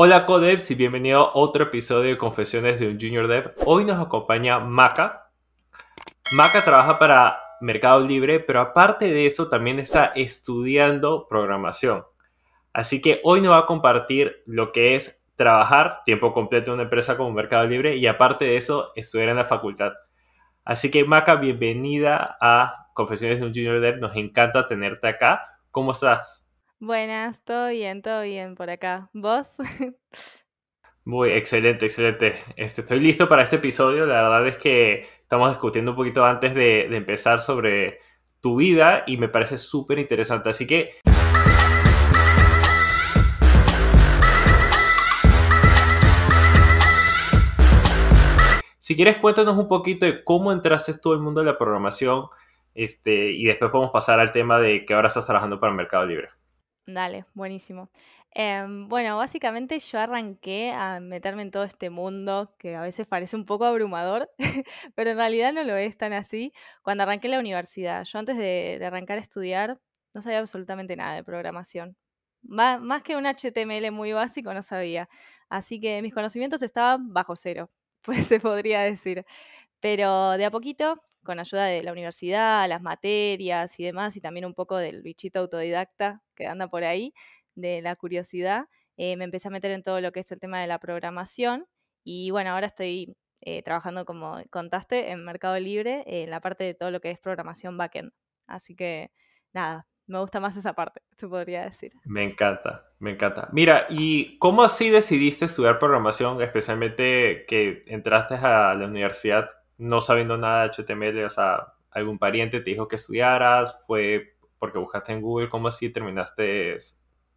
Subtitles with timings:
[0.00, 3.52] Hola Codevs y bienvenido a otro episodio de Confesiones de un Junior Dev.
[3.66, 5.32] Hoy nos acompaña Maca.
[6.36, 12.04] Maca trabaja para Mercado Libre, pero aparte de eso también está estudiando programación.
[12.72, 16.84] Así que hoy nos va a compartir lo que es trabajar tiempo completo en una
[16.84, 19.94] empresa como Mercado Libre y aparte de eso estudiar en la facultad.
[20.64, 23.98] Así que Maca, bienvenida a Confesiones de un Junior Dev.
[23.98, 25.58] Nos encanta tenerte acá.
[25.72, 26.47] ¿Cómo estás?
[26.80, 29.10] Buenas, todo bien, todo bien por acá.
[29.12, 29.56] ¿Vos?
[31.04, 32.34] Muy excelente, excelente.
[32.54, 34.06] Este, estoy listo para este episodio.
[34.06, 37.98] La verdad es que estamos discutiendo un poquito antes de, empezar sobre
[38.40, 40.50] tu vida y me parece súper interesante.
[40.50, 40.92] Así que...
[48.78, 52.28] Si quieres, cuéntanos un poquito de cómo entraste tú al mundo de la programación
[52.74, 56.37] este, y después podemos pasar al tema de que ahora estás trabajando para Mercado Libre.
[56.90, 57.90] Dale, buenísimo.
[58.30, 63.36] Em, bueno, básicamente yo arranqué a meterme en todo este mundo que a veces parece
[63.36, 64.30] un poco abrumador,
[64.94, 66.52] pero en realidad no lo es tan así.
[66.82, 69.78] Cuando arranqué la universidad, yo antes de, arrancar a estudiar
[70.14, 71.94] no sabía absolutamente nada de programación.
[72.42, 75.08] Má- más que un HTML muy básico no sabía.
[75.50, 77.70] Así que mis conocimientos estaban bajo cero,
[78.02, 79.26] pues se podría decir.
[79.80, 84.46] Pero de a poquito, con ayuda de la universidad, las materias y demás, y también
[84.46, 87.12] un poco del bichito autodidacta que anda por ahí,
[87.54, 88.64] de la curiosidad,
[88.96, 91.66] eh, me empecé a meter en todo lo que es el tema de la programación.
[92.02, 96.64] Y bueno, ahora estoy eh, trabajando, como contaste, en Mercado Libre, eh, en la parte
[96.64, 98.10] de todo lo que es programación backend.
[98.46, 99.10] Así que
[99.52, 101.92] nada, me gusta más esa parte, se podría decir.
[102.06, 103.50] Me encanta, me encanta.
[103.52, 109.46] Mira, ¿y cómo así decidiste estudiar programación, especialmente que entraste a la universidad
[109.78, 111.24] no sabiendo nada de HTML?
[111.24, 115.90] O sea, algún pariente te dijo que estudiaras, fue porque buscaste en Google, ¿cómo así
[115.90, 116.76] terminaste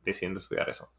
[0.03, 0.91] decidiendo estudiar eso?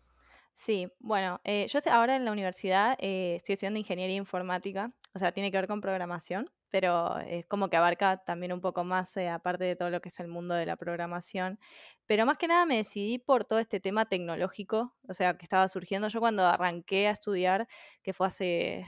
[0.55, 5.33] Sí, bueno, eh, yo ahora en la universidad eh, estoy estudiando ingeniería informática, o sea,
[5.33, 9.29] tiene que ver con programación, pero es como que abarca también un poco más, eh,
[9.29, 11.59] aparte de todo lo que es el mundo de la programación.
[12.07, 15.69] Pero más que nada me decidí por todo este tema tecnológico, o sea, que estaba
[15.69, 16.09] surgiendo.
[16.09, 17.69] Yo cuando arranqué a estudiar,
[18.03, 18.87] que fue hace,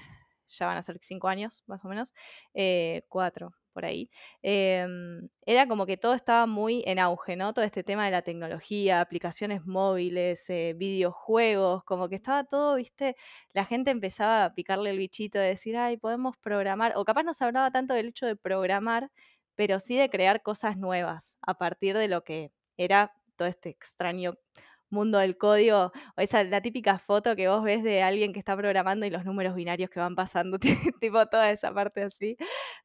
[0.59, 2.15] ya van a ser cinco años más o menos,
[2.54, 4.09] eh, cuatro por ahí,
[4.42, 7.53] em, era como que todo estaba muy en auge, ¿no?
[7.53, 13.16] Todo este tema de la tecnología, aplicaciones móviles, eh, videojuegos, como que estaba todo, ¿viste?
[13.53, 17.34] La gente empezaba a picarle el bichito de decir, ay, podemos programar, o capaz no
[17.34, 19.10] se hablaba tanto del hecho de programar,
[19.56, 24.34] pero sí de crear cosas nuevas a partir de lo que era todo este extraño
[24.94, 28.56] mundo del código, o esa la típica foto que vos ves de alguien que está
[28.56, 30.59] programando y los números binarios que van pasando,
[31.00, 32.37] tipo toda esa parte así.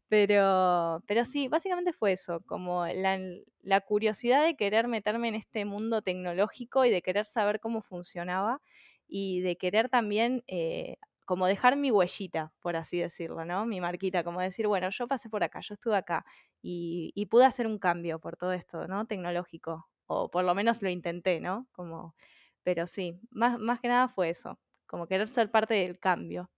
[0.10, 3.20] Pero, pero sí, básicamente fue eso, como la,
[3.62, 8.62] la curiosidad de querer meterme en este mundo tecnológico y de querer saber cómo funcionaba
[9.08, 13.66] y de querer también eh, como dejar mi huellita, por así decirlo, ¿no?
[13.68, 16.26] Mi marquita, como decir, bueno, yo pasé por acá, yo estuve acá
[16.62, 19.06] y, y pude hacer un cambio por todo esto, ¿no?
[19.06, 21.68] Tecnológico, o por lo menos lo intenté, ¿no?
[21.72, 22.16] Como,
[22.64, 26.50] pero sí, más, más que nada fue eso, como querer ser parte del cambio.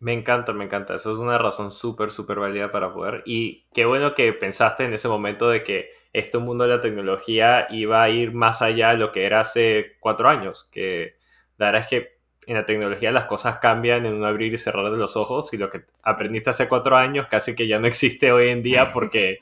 [0.00, 0.94] Me encanta, me encanta.
[0.94, 3.22] Eso es una razón súper, súper válida para poder.
[3.26, 7.66] Y qué bueno que pensaste en ese momento de que este mundo de la tecnología
[7.70, 10.68] iba a ir más allá de lo que era hace cuatro años.
[10.70, 11.16] Que
[11.58, 14.90] la verdad es que en la tecnología las cosas cambian en un abrir y cerrar
[14.90, 18.32] de los ojos y lo que aprendiste hace cuatro años casi que ya no existe
[18.32, 19.40] hoy en día porque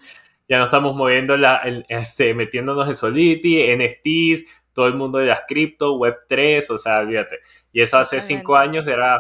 [0.48, 5.26] ya no estamos moviendo la, el- este, metiéndonos en Solidity, NFTs, todo el mundo de
[5.26, 7.38] las cripto, Web3, o sea, olvídate.
[7.72, 9.18] Y eso hace cinco años era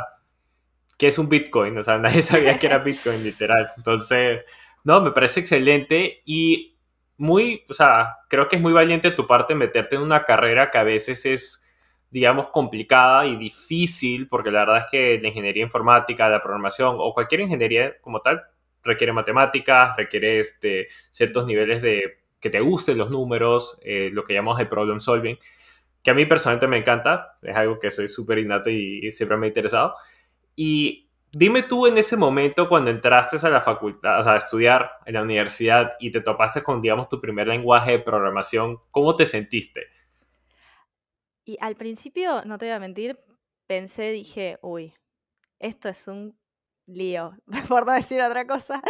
[0.98, 3.68] qué es un Bitcoin, o sea, nadie sabía que era Bitcoin, literal.
[3.76, 4.42] Entonces,
[4.84, 6.76] no, me parece excelente y
[7.18, 10.70] muy, o sea, creo que es muy valiente de tu parte meterte en una carrera
[10.70, 11.64] que a veces es,
[12.10, 17.12] digamos, complicada y difícil, porque la verdad es que la ingeniería informática, la programación o
[17.14, 18.42] cualquier ingeniería como tal
[18.86, 24.34] requiere matemáticas, requiere este, ciertos niveles de que te gusten los números, eh, lo que
[24.34, 25.38] llamamos el problem solving,
[26.02, 29.46] que a mí personalmente me encanta, es algo que soy súper innato y siempre me
[29.46, 29.94] ha interesado.
[30.54, 34.90] Y dime tú en ese momento cuando entraste a la facultad, o sea, a estudiar
[35.04, 39.26] en la universidad y te topaste con, digamos, tu primer lenguaje de programación, ¿cómo te
[39.26, 39.88] sentiste?
[41.44, 43.20] Y al principio, no te voy a mentir,
[43.66, 44.94] pensé, dije, uy,
[45.58, 46.36] esto es un
[46.86, 47.32] lío,
[47.68, 48.82] por no decir otra cosa.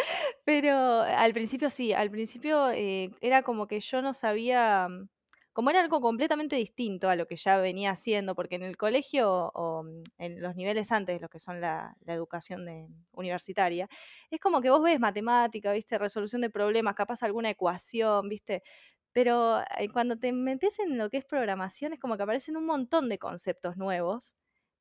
[0.45, 5.09] Pero al principio sí, al principio eh, era como que yo no sabía, mm,
[5.53, 9.51] como era algo completamente distinto a lo que ya venía haciendo, porque en el colegio
[9.55, 13.89] o mm, en los niveles antes, los que son la, la educación de- universitaria,
[14.31, 18.63] es como que vos ves matemática, viste, resolución de problemas, capaz alguna ecuación, viste,
[19.13, 22.67] pero eh, cuando te metes en lo que es programación es como que aparecen un
[22.67, 24.37] montón de conceptos nuevos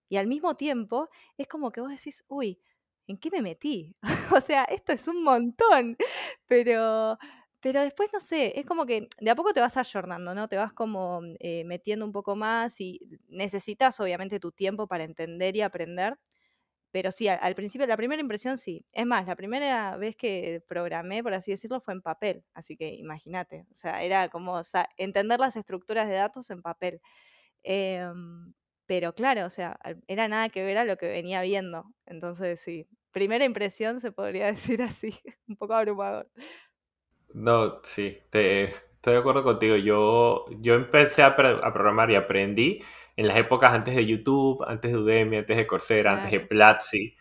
[0.09, 2.59] Y al mismo tiempo es como que vos decís, uy,
[3.07, 3.95] ¿en qué me metí?
[4.37, 5.97] o sea, esto es un montón.
[6.47, 7.17] Pero,
[7.59, 10.47] pero después, no sé, es como que de a poco te vas ayornando, ¿no?
[10.47, 15.55] Te vas como eh, metiendo un poco más y necesitas obviamente tu tiempo para entender
[15.55, 16.17] y aprender.
[16.91, 18.85] Pero sí, al, principio, la primera impresión sí.
[18.93, 22.45] Es más, la primera vez que programé, por así decirlo, fue en papel.
[22.53, 26.61] Así que imagínate, o sea, era como o sea, entender las estructuras de datos en
[26.61, 27.01] papel.
[27.63, 28.53] Em,
[28.85, 31.85] pero claro, o sea, era nada que ver a lo que venía viendo.
[32.05, 35.17] Entonces, sí, primera impresión se podría decir así,
[35.47, 36.27] un poco abrumador.
[37.33, 39.77] No, sí, te, estoy de acuerdo contigo.
[39.77, 42.83] Yo, yo empecé a, a programar y aprendí
[43.15, 46.49] en las épocas antes de YouTube, antes de Udemy, antes de Coursera, antes de Claro,
[46.49, 47.15] Platzi.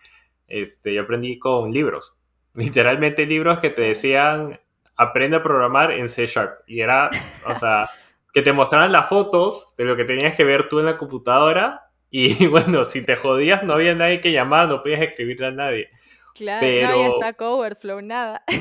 [0.49, 2.17] Este, yo aprendí con libros.
[2.55, 4.61] Literalmente libros que te decían,
[4.97, 6.61] aprende a programar en C Sharp.
[6.67, 7.09] Y era,
[7.47, 7.89] o sea,
[8.33, 11.93] que te mostraran las fotos de lo que tenías que ver tú en la computadora.
[12.11, 15.91] Y bueno, si te jodías, no había nadie que llamar, no podías escribirle a nadie.
[16.35, 18.45] claro, no había Pero Stack Overflow, nada.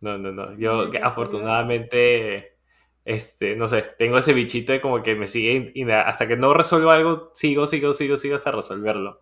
[0.00, 0.56] No, no, no.
[0.58, 2.58] Yo afortunadamente,
[3.04, 6.52] este, no sé, tengo ese bichito de como que me sigue y hasta que no
[6.54, 9.20] resuelvo algo, sigo, sigo, sigo, sigo hasta resolverlo.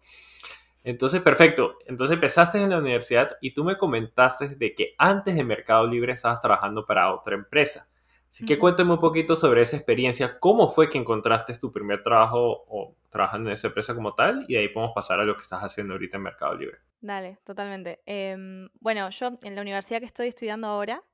[0.82, 1.78] Entonces, perfecto.
[1.86, 6.12] Entonces empezaste en la universidad y tú me comentaste de que antes de Mercado Libre
[6.12, 7.88] estabas trabajando para otra empresa.
[8.34, 10.40] Así que cuéntame un poquito sobre esa experiencia.
[10.40, 14.44] ¿Cómo fue que encontraste tu primer trabajo o trabajando en esa empresa como tal?
[14.48, 16.78] Y de ahí podemos pasar a lo que estás haciendo ahorita en Mercado Libre.
[17.00, 18.02] Dale, totalmente.
[18.06, 21.04] Em, bueno, yo en la universidad que estoy estudiando ahora,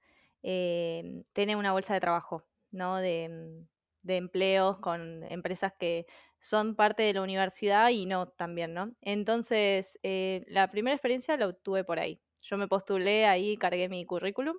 [0.42, 2.96] em, tiene una bolsa de trabajo, ¿no?
[2.96, 3.66] De, mm,
[4.00, 6.06] de empleos con empresas que
[6.38, 8.94] son parte de la universidad y no también, ¿no?
[9.02, 12.18] Entonces, eh, la primera experiencia la obtuve por ahí.
[12.40, 14.56] Yo me postulé ahí, cargué mi currículum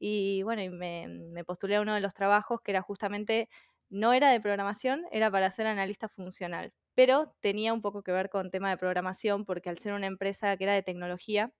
[0.00, 3.48] y bueno, y me, postulé a uno de los trabajos que era justamente,
[3.90, 8.28] no era de programación, era para ser analista funcional pero tenía un poco que ver
[8.28, 11.52] con tema de programación, porque al ser una empresa que era de tecnología,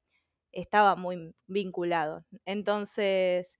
[0.52, 2.26] estaba muy vinculado.
[2.44, 3.58] Entonces,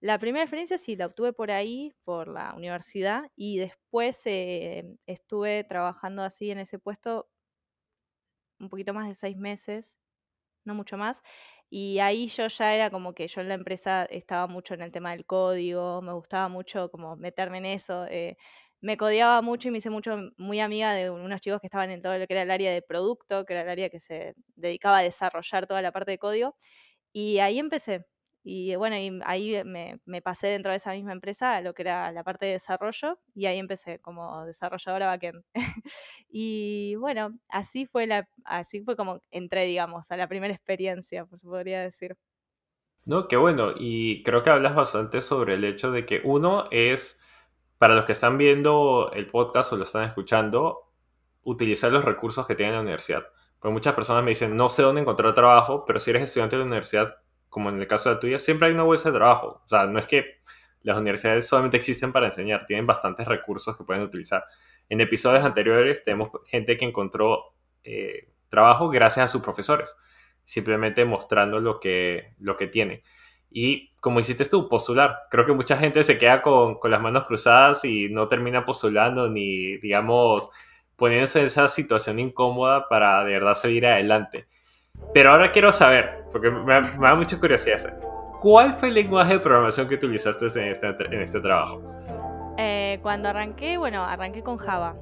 [0.00, 5.64] la primera experiencia sí la obtuve por ahí, por la universidad, y después eh, estuve
[5.64, 7.28] trabajando así en ese puesto
[8.58, 9.98] un poquito más de seis meses,
[10.64, 11.22] no mucho más.
[11.74, 14.92] Y ahí yo ya era como que yo en la empresa estaba mucho en el
[14.92, 18.04] tema del código, me gustaba mucho como meterme en eso.
[18.10, 18.36] eh,
[18.82, 22.02] me codeaba mucho y me hice mucho muy amiga de unos chicos que estaban en
[22.02, 24.98] todo lo que era el área de producto, que era el área que se dedicaba
[24.98, 26.56] a desarrollar toda la parte de código.
[27.12, 28.06] Y ahí empecé.
[28.44, 31.82] Y bueno, y ahí me, me pasé dentro de esa misma empresa a lo que
[31.82, 35.44] era la parte de desarrollo y ahí empecé como desarrolladora backend.
[36.28, 41.42] y bueno, así fue la, así fue como entré, digamos, a la primera experiencia, pues
[41.42, 42.16] podría decir.
[43.04, 43.72] No, qué bueno.
[43.76, 47.20] Y creo que hablas bastante sobre el hecho de que uno es,
[47.78, 50.92] para los que están viendo el podcast o lo están escuchando,
[51.42, 53.24] utilizar los recursos que tiene la universidad.
[53.58, 56.60] Porque muchas personas me dicen, no sé dónde encontrar trabajo, pero si eres estudiante de
[56.60, 57.18] la universidad,
[57.52, 59.60] como en el caso de la tuya, siempre hay una bolsa de trabajo.
[59.62, 60.40] O sea, no es que
[60.80, 64.44] las universidades solamente existen para enseñar, tienen bastantes recursos que pueden utilizar.
[64.88, 67.54] En episodios anteriores tenemos gente que encontró
[67.84, 69.94] eh, trabajo gracias a sus profesores
[70.44, 73.02] simplemente mostrando lo que, lo que tiene.
[73.50, 75.24] Y como hiciste tú, postular.
[75.30, 79.28] Creo que mucha gente se queda con, con las manos cruzadas y no termina postulando
[79.28, 80.48] ni, digamos,
[80.96, 84.48] poniéndose en esa situación incómoda para de verdad salir adelante.
[85.14, 87.98] Pero ahora quiero saber, porque me, me da mucha curiosidad,
[88.40, 91.82] ¿cuál fue el lenguaje de programación que utilizaste en este, en este trabajo?
[92.56, 94.96] Eh, cuando arranqué, bueno, arranqué con Java,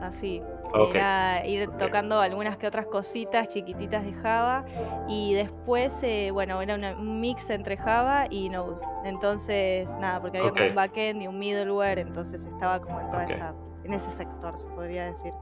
[0.00, 0.42] así.
[0.72, 4.64] Ok, Era ir tocando algunas que otras cositas chiquititas de Java
[5.08, 8.76] y después, eh, bueno, era una- un mix entre Java y Node.
[9.04, 13.10] Entonces, nada, porque había ok, como un backend y un middleware, entonces estaba como en
[13.10, 15.32] toda esa, en ese sector, se podría decir.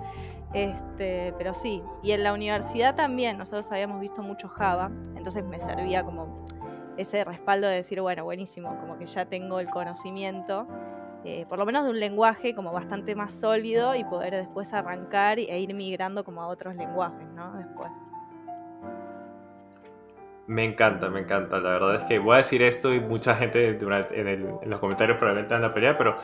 [0.54, 5.61] Este, pero sí, y en la universidad también, nosotros habíamos visto mucho Java, entonces me
[5.61, 6.46] servía como
[6.96, 10.68] ese respaldo de decir, bueno, buenísimo, como que ya tengo el conocimiento
[11.25, 15.38] eh, por lo menos de un lenguaje como bastante más sólido y poder después arrancar
[15.38, 17.54] e ir migrando como a otros lenguajes, ¿no?
[17.54, 17.96] Después.
[20.46, 21.58] Me encanta, me encanta.
[21.61, 25.16] La verdad es que voy a decir esto y mucha gente en, en los comentarios
[25.16, 26.18] probablemente van a pelear, pero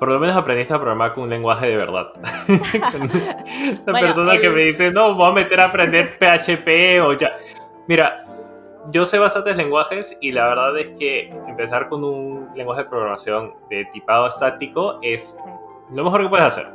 [0.00, 2.10] por lo menos aprendiste a programar con un lenguaje de verdad.
[2.48, 4.68] Esa bueno, persona que me el...
[4.68, 7.36] dice, no, voy a meter a aprender PHP o ya.
[7.86, 8.24] Mira,
[8.90, 13.52] yo sé bastantes lenguajes y la verdad es que empezar con un lenguaje de programación
[13.68, 15.36] de tipado estático es
[15.92, 16.68] lo mejor que puedes hacer.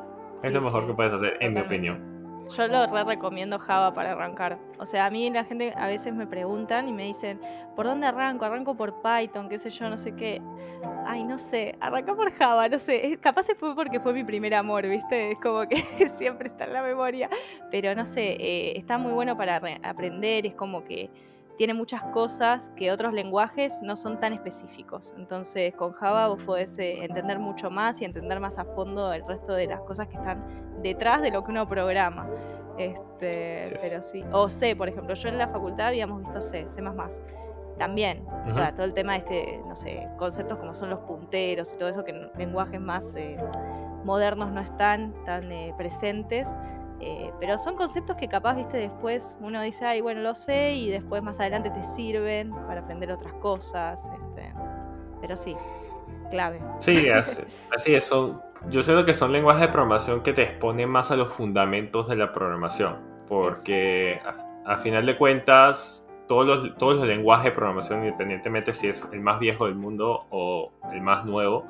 [0.44, 2.15] Es Sí, lo mejor que sí, puedes hacer, en mi opinión.
[2.50, 4.58] Yo lo re recomiendo Java para arrancar.
[4.78, 7.40] O sea, a mí la gente a veces me preguntan y me dicen,
[7.76, 8.46] ¿por dónde arranco?
[8.46, 10.42] Arranco por Python, qué sé yo, no sé qué.
[11.06, 13.18] Ay, no sé, arranca por Java, no sé.
[13.22, 15.32] Capaz fue porque fue mi primer amor, ¿viste?
[15.32, 15.78] Es como que
[16.10, 17.30] siempre está en la memoria.
[17.72, 21.10] Pero no sé, eh, está muy bueno para aprender, es como que
[21.58, 25.14] tiene muchas cosas que otros lenguajes no son tan específicos.
[25.18, 29.26] Entonces, con Java vos podés eh, entender mucho más y entender más a fondo el
[29.26, 32.28] resto de las cosas que están detrás de lo que uno programa.
[32.78, 34.24] Este, pero sí.
[34.32, 36.82] O C, por ejemplo, yo en la facultad habíamos visto C, C
[37.78, 38.26] también.
[38.76, 42.04] todo el tema de este, no sé, conceptos como son los punteros y todo eso
[42.04, 43.38] que en lenguajes más eh,
[44.04, 46.58] modernos no están tan eh, presentes.
[47.02, 50.90] Eh, pero son conceptos que capaz, viste, después uno dice, ay, bueno, lo sé, y
[50.90, 54.12] después más adelante te sirven para aprender otras cosas.
[54.18, 54.54] Este,
[55.22, 55.56] pero sí,
[56.30, 56.62] clave.
[56.80, 58.12] Sí, así, así es.
[58.70, 62.08] yo sé lo que son lenguajes de programación que te exponen más a los fundamentos
[62.08, 62.98] de la programación.
[63.28, 64.20] Porque
[64.66, 69.20] a, final de cuentas, todos los, todos los lenguajes de programación, independientemente si es el
[69.20, 71.66] más viejo del mundo o el más nuevo,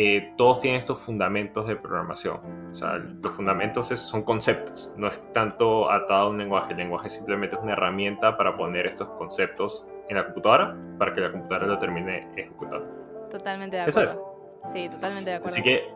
[0.00, 2.38] eh, todos tienen estos fundamentos de programación.
[2.70, 6.70] O sea, los fundamentos son conceptos, no es tanto atado a un lenguaje.
[6.70, 11.20] El lenguaje simplemente es una herramienta para poner estos conceptos en la computadora para que
[11.20, 12.86] la computadora lo termine ejecutando.
[13.28, 14.04] Totalmente de acuerdo.
[14.04, 14.72] Eso es.
[14.72, 15.52] Sí, totalmente de acuerdo.
[15.52, 15.88] Así que,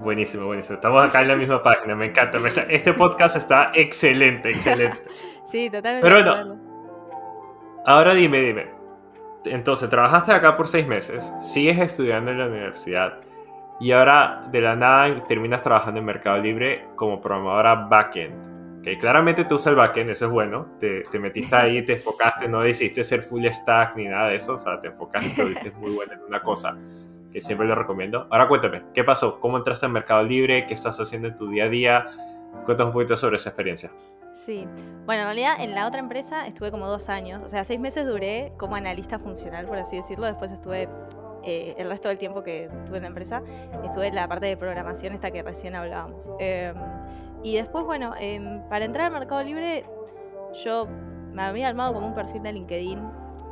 [0.00, 0.74] buenísimo, buenísimo.
[0.74, 2.40] Estamos acá en la misma página, me encanta.
[2.68, 4.98] Este podcast está excelente, excelente.
[5.46, 6.60] sí, totalmente Pero bueno,
[7.86, 8.79] ahora dime, dime
[9.44, 13.20] entonces, trabajaste acá por seis meses, sigues estudiando en la universidad
[13.80, 18.82] y ahora de la nada terminas trabajando en Mercado Libre como programadora backend.
[18.82, 20.66] Que claramente tú usas el backend, eso es bueno.
[20.78, 24.54] Te, te metiste ahí, te enfocaste, no decidiste ser full stack ni nada de eso.
[24.54, 26.76] O sea, te enfocaste, te viste muy bueno en una cosa
[27.32, 28.26] que siempre lo recomiendo.
[28.30, 29.40] Ahora cuéntame, ¿qué pasó?
[29.40, 30.66] ¿Cómo entraste en Mercado Libre?
[30.66, 32.06] ¿Qué estás haciendo en tu día a día?
[32.64, 33.90] Cuéntame un poquito sobre esa experiencia.
[34.44, 34.66] Sí,
[35.04, 38.06] bueno, en realidad en la otra empresa estuve como dos años, o sea, seis meses
[38.06, 40.88] duré como analista funcional, por así decirlo, después estuve
[41.42, 43.42] eh, el resto del tiempo que estuve en la empresa,
[43.84, 46.30] estuve en la parte de programación esta que recién hablábamos.
[46.38, 46.74] Em,
[47.42, 49.84] y después, bueno, em, para entrar al Mercado Libre,
[50.64, 50.86] yo
[51.32, 52.98] me había armado como un perfil de LinkedIn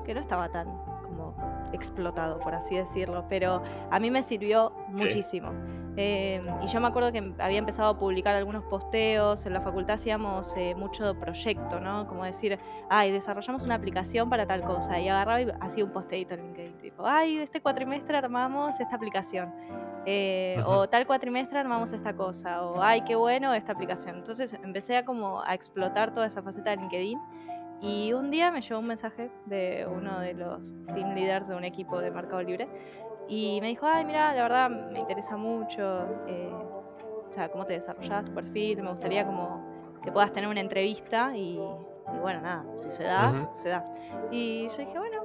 [0.07, 0.69] que no estaba tan
[1.03, 1.35] como
[1.75, 5.53] explotado, por así decirlo, pero a mí me sirvió muchísimo.
[6.01, 9.95] Em, y yo me acuerdo que había empezado a publicar algunos posteos, en la facultad
[9.95, 12.07] hacíamos eh, mucho proyecto, ¿no?
[12.07, 12.57] Como decir,
[12.89, 16.79] ay, desarrollamos una aplicación para tal cosa, y agarraba y hacía un posteito en LinkedIn,
[16.79, 19.53] tipo, ay, este cuatrimestre armamos esta aplicación,
[20.07, 24.19] eh, o tal cuatrimestre armamos esta cosa, o ay, qué bueno esta aplicación.
[24.19, 27.19] Entonces empecé a como a explotar toda esa faceta de LinkedIn.
[27.81, 31.63] Y un día me llegó un mensaje de uno de los team leaders de un
[31.63, 32.69] equipo de Mercado Libre
[33.29, 37.75] y me dijo, ay, mira, la verdad me interesa mucho, eh, o sea, cómo te
[37.75, 41.61] desarrollas tu perfil, me gustaría como que puedas tener una entrevista y,
[42.21, 43.85] bueno, nada, si se da, se da.
[44.31, 45.23] Y yo dije, bueno,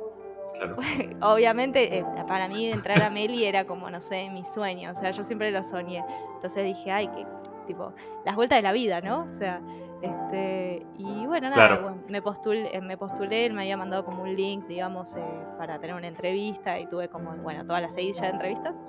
[1.21, 5.11] obviamente eh, para mí entrar a Meli era como, no sé, mi sueño, o sea,
[5.11, 6.03] yo siempre lo soñé.
[6.35, 7.25] Entonces dije, ay, que,
[7.65, 7.93] tipo,
[8.25, 9.23] las vueltas de la vida, ¿no?
[9.23, 9.61] O sea,
[10.03, 14.35] este, y bueno, nada, me, postulé, eh, me postulé, él me había mandado como un
[14.35, 15.21] link, digamos, eh,
[15.57, 18.83] para tener una entrevista y tuve como, bueno, todas las seis ya de entrevistas.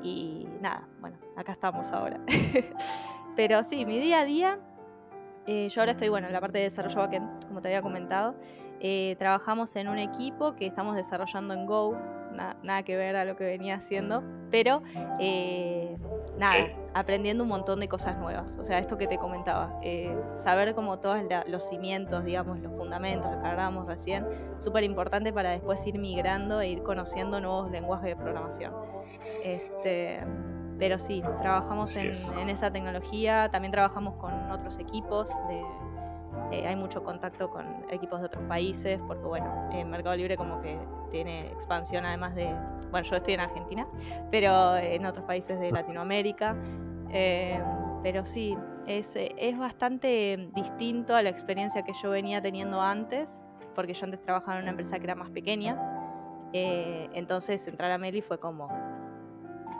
[0.00, 2.20] Y nada, bueno, acá estamos ahora.
[3.36, 4.58] Pero sí, mi día a día,
[5.48, 8.36] eh, yo ahora estoy, bueno, en la parte de desarrollo backend, como te había comentado.
[9.18, 11.98] trabajamos en un equipo que estamos desarrollando en Go,
[12.62, 14.82] nada que ver a lo que venía haciendo, pero
[15.18, 15.96] eh,
[16.38, 18.56] nada, aprendiendo un montón de cosas nuevas.
[18.58, 23.30] O sea, esto que te comentaba, eh, saber como todos los cimientos, digamos, los fundamentos,
[23.30, 24.26] que hablábamos recién,
[24.58, 28.72] súper importante para después ir migrando e ir conociendo nuevos lenguajes de programación.
[29.44, 30.20] Este,
[30.78, 35.62] pero sí, trabajamos en, en, esa tecnología, también trabajamos con otros equipos de
[36.50, 40.60] eh, hay mucho contacto con equipos de otros países, porque bueno, en Mercado Libre como
[40.60, 40.78] que
[41.10, 42.54] tiene expansión además de,
[42.90, 43.86] bueno, yo estoy en Argentina,
[44.30, 46.56] pero en otros países de Latinoamérica.
[47.10, 47.62] Eh,
[48.02, 53.94] pero sí, es, es bastante distinto a la experiencia que yo venía teniendo antes, porque
[53.94, 55.78] yo antes trabajaba en una empresa que era más pequeña.
[56.52, 58.68] Eh, entonces entrar a Meli fue como,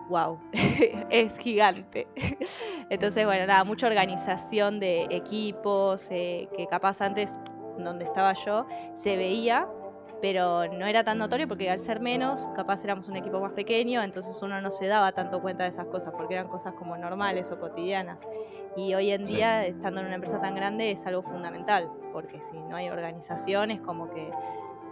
[0.08, 0.38] wow,
[1.10, 2.06] es gigante.
[2.90, 7.34] Entonces, bueno, nada, mucha organización de equipos, eh, que capaz antes,
[7.78, 9.68] donde estaba yo, se veía,
[10.20, 14.02] pero no era tan notorio porque al ser menos, capaz éramos un equipo más pequeño,
[14.02, 17.50] entonces uno no se daba tanto cuenta de esas cosas porque eran cosas como normales
[17.50, 18.26] o cotidianas.
[18.76, 22.56] Y hoy en día, estando en una empresa tan grande, es algo fundamental, porque si
[22.56, 24.30] no hay organización es como que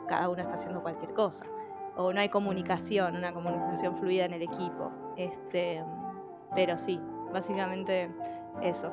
[0.08, 1.46] cada uno está haciendo cualquier cosa
[1.96, 4.90] o no hay comunicación, una comunicación fluida en el equipo.
[5.16, 5.82] Este,
[6.54, 7.00] pero sí,
[7.32, 8.10] básicamente
[8.62, 8.92] eso.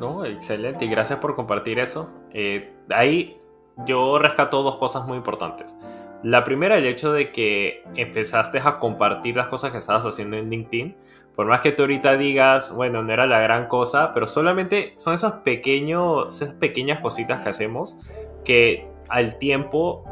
[0.00, 2.08] No, excelente y gracias por compartir eso.
[2.32, 3.38] Eh, ahí
[3.84, 5.76] yo rescato dos cosas muy importantes.
[6.22, 10.50] La primera, el hecho de que empezaste a compartir las cosas que estabas haciendo en
[10.50, 10.96] LinkedIn.
[11.34, 15.12] Por más que tú ahorita digas, bueno, no era la gran cosa, pero solamente son
[15.12, 17.96] esos pequeños, esas pequeñas cositas que hacemos
[18.44, 20.04] que al tiempo,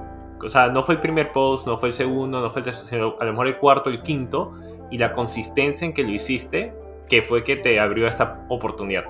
[0.44, 2.86] o sea, no fue el primer post, no fue el segundo, no fue el tercero,
[2.86, 4.52] sino a lo mejor el cuarto, el quinto,
[4.90, 6.72] y la consistencia en que lo hiciste,
[7.08, 9.04] que fue que te abrió esta oportunidad.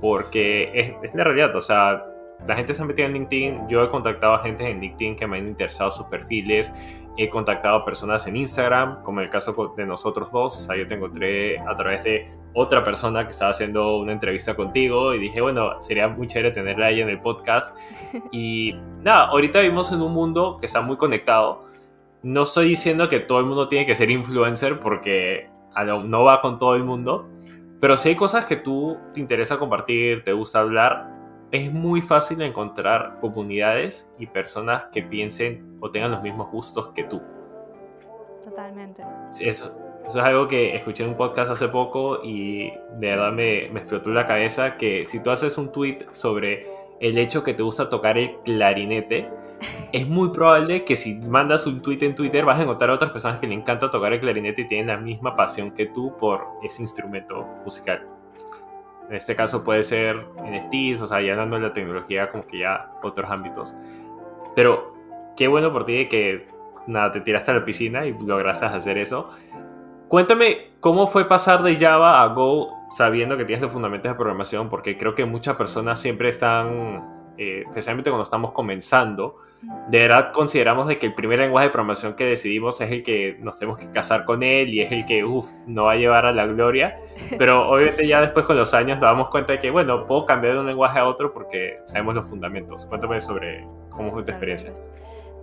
[0.00, 2.09] Porque es, es la realidad, o sea,
[2.46, 3.68] la gente se ha metido en LinkedIn.
[3.68, 6.72] Yo he contactado a gente en LinkedIn que me han interesado sus perfiles.
[7.16, 10.56] He contactado a personas en Instagram, como el caso de nosotros dos.
[10.56, 14.54] O sea, yo te encontré a través de otra persona que estaba haciendo una entrevista
[14.54, 17.76] contigo y dije, bueno, sería muy chévere tenerla ahí en el podcast.
[18.32, 21.64] Y nada, ahorita vivimos en un mundo que está muy conectado.
[22.22, 25.48] No estoy diciendo que todo el mundo tiene que ser influencer porque
[26.04, 27.28] no va con todo el mundo,
[27.80, 31.19] pero si hay cosas que tú te interesa compartir, te gusta hablar,
[31.52, 37.04] es muy fácil encontrar comunidades y personas que piensen o tengan los mismos gustos que
[37.04, 37.20] tú.
[38.42, 39.02] Totalmente.
[39.40, 39.76] Eso,
[40.06, 43.80] eso es algo que escuché en un podcast hace poco y de verdad me, me
[43.80, 46.66] explotó la cabeza que si tú haces un tweet sobre
[47.00, 49.28] el hecho que te gusta tocar el clarinete,
[49.92, 53.10] es muy probable que si mandas un tweet en Twitter vas a encontrar a otras
[53.10, 56.46] personas que le encanta tocar el clarinete y tienen la misma pasión que tú por
[56.62, 58.19] ese instrumento musical.
[59.10, 62.92] En este caso puede ser NFTs, o sea, ya de la tecnología, como que ya
[63.02, 63.74] otros ámbitos.
[64.54, 64.94] Pero
[65.36, 66.48] qué bueno por ti de que,
[66.86, 69.28] nada, te tiraste a la piscina y lograste hacer eso.
[70.06, 74.68] Cuéntame cómo fue pasar de Java a Go sabiendo que tienes los fundamentos de programación,
[74.68, 79.36] porque creo que muchas personas siempre están eh, especialmente cuando estamos comenzando,
[79.88, 83.36] de verdad consideramos de que el primer lenguaje de programación que decidimos es el que
[83.40, 86.26] nos tenemos que casar con él y es el que, uff, nos va a llevar
[86.26, 86.98] a la gloria.
[87.38, 90.54] Pero obviamente ya después con los años nos damos cuenta de que, bueno, puedo cambiar
[90.54, 92.86] de un lenguaje a otro porque sabemos los fundamentos.
[92.86, 94.72] Cuéntame sobre cómo fue tu experiencia.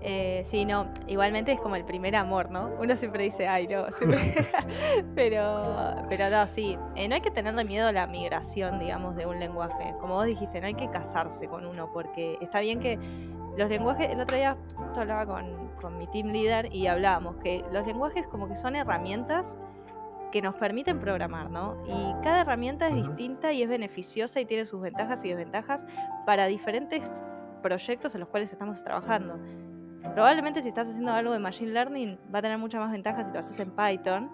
[0.10, 2.72] Eh, sí, no, igualmente es como el primer amor, ¿no?
[2.80, 3.88] Uno siempre dice, ay, no,
[5.16, 9.26] pero, pero no, sí, eh, no hay que tenerle miedo a la migración, digamos, de
[9.26, 9.94] un lenguaje.
[10.00, 12.98] Como vos dijiste, no hay que casarse con uno, porque está bien que
[13.58, 17.66] los lenguajes, el otro día justo hablaba con, con mi team leader y hablábamos que
[17.74, 19.58] los lenguajes como que son herramientas
[20.32, 21.76] que nos permiten programar, ¿no?
[21.86, 25.86] Y cada herramienta es distinta y es beneficiosa y tiene sus ventajas y desventajas
[26.26, 27.24] para diferentes
[27.62, 29.38] proyectos en los cuales estamos trabajando.
[30.18, 33.34] Probablemente si estás haciendo algo de Machine Learning va a tener muchas más ventajas si
[33.34, 34.32] lo haces en Python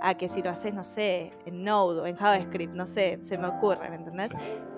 [0.00, 3.36] a que si lo haces, no sé, en Node o en JavaScript, no sé, se
[3.36, 4.28] me ocurre, ¿me entendés?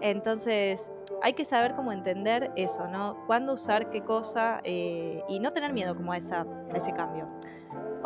[0.01, 0.90] Entonces,
[1.23, 3.23] hay que saber cómo entender eso, ¿no?
[3.27, 7.29] Cuándo usar qué cosa eh, y no tener miedo como a, esa, a ese cambio.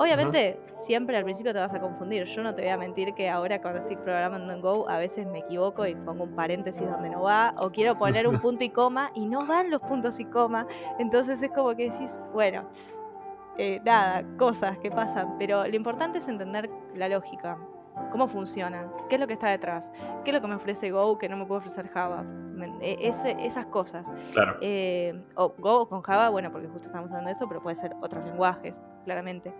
[0.01, 2.25] Obviamente, siempre al principio te vas a confundir.
[2.25, 5.27] Yo no te voy a mentir que ahora cuando estoy programando en Go, a veces
[5.27, 8.71] me equivoco y pongo un paréntesis donde no va, o quiero poner un punto y
[8.71, 10.67] coma y no van los puntos y coma.
[10.99, 12.67] Entonces es como que decís, bueno,
[13.59, 17.59] eh, nada, cosas que pasan, pero lo importante es entender la lógica.
[18.11, 18.91] ¿Cómo funciona?
[19.11, 19.93] ¿Qué es lo que está detrás?
[20.25, 22.25] ¿Qué es lo que me ofrece Go que no me puede ofrecer Java?
[22.81, 24.11] E, esas cosas.
[24.33, 24.57] Claro.
[24.63, 27.95] Eh, o Go con Java, bueno, porque justo estamos hablando de esto, pero puede ser
[28.01, 29.53] otros lenguajes, claramente.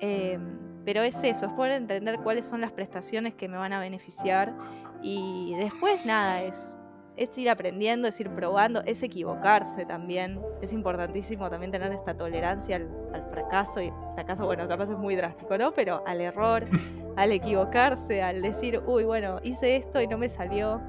[0.00, 3.80] Em, pero es eso, es poder entender cuáles son las prestaciones que me van a
[3.80, 4.54] beneficiar
[5.02, 6.76] y después nada, es,
[7.16, 10.40] es ir aprendiendo, es ir probando, es equivocarse también.
[10.60, 13.80] Es importantísimo también tener esta tolerancia al, fracaso.
[13.80, 15.72] Y fracaso, bueno, capaz es muy drástico, ¿no?
[15.72, 16.64] Pero al error,
[17.16, 20.80] al equivocarse, al decir, uy, bueno, hice esto y no me salió.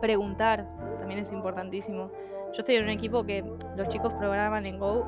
[0.00, 0.66] Preguntar
[0.98, 2.10] también es importantísimo.
[2.52, 3.44] Yo estoy en un equipo que
[3.76, 5.06] los chicos programan en Go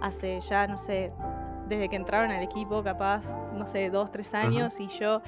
[0.00, 1.12] hace ya, no sé,
[1.66, 5.20] desde que entraron al equipo, capaz, no sé, dos, tres años, y yo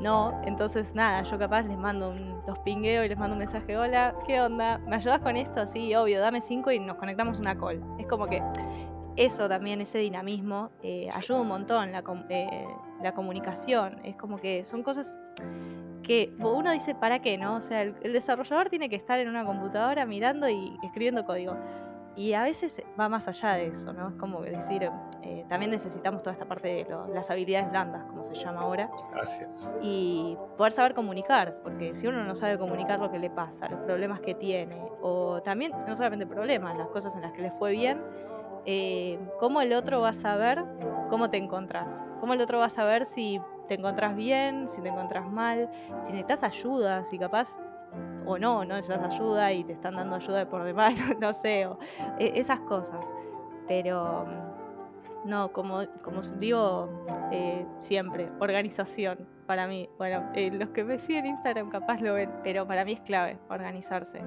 [0.00, 0.40] no.
[0.44, 2.14] Entonces, nada, yo capaz les mando
[2.46, 4.78] los pingueo y les mando un mensaje: Hola, ¿qué onda?
[4.78, 5.66] ¿Me ayudas con esto?
[5.66, 7.82] Sí, obvio, dame cinco y nos conectamos una call.
[7.98, 8.42] Es como que
[9.16, 12.66] eso también, ese dinamismo, eh, ayuda un montón la, eh,
[13.02, 14.00] la comunicación.
[14.04, 15.18] Es como que son cosas
[16.02, 17.36] que uno dice, ¿para qué?
[17.36, 17.56] no?
[17.56, 21.56] O sea, el desarrollador tiene que estar en una computadora mirando y escribiendo código.
[22.16, 24.08] Y a veces va más allá de eso, ¿no?
[24.08, 24.90] Es como decir,
[25.22, 28.90] eh, también necesitamos toda esta parte de las habilidades blandas, como se llama ahora.
[29.12, 29.72] Gracias.
[29.80, 33.80] Y poder saber comunicar, porque si uno no sabe comunicar lo que le pasa, los
[33.80, 37.72] problemas que tiene, o también, no solamente problemas, las cosas en las que le fue
[37.72, 38.02] bien,
[38.66, 40.64] eh, ¿cómo el otro va a saber
[41.08, 42.02] cómo te encontrás?
[42.20, 45.70] ¿Cómo el otro va a saber si te encontrás bien, si te encontrás mal,
[46.00, 47.60] si necesitas ayuda, si capaz
[48.26, 51.68] o no, no necesitas ayuda y te están dando ayuda por demás, no, sé,
[52.18, 53.10] e, esas cosas.
[53.66, 54.26] Pero
[55.24, 56.88] no, como, como digo
[57.30, 59.26] eh, siempre, organización.
[59.46, 59.88] para mí.
[59.98, 63.00] Bueno, eh, los que me siguen en Instagram capaz lo ven, pero para mí es
[63.00, 64.22] clave organizarse.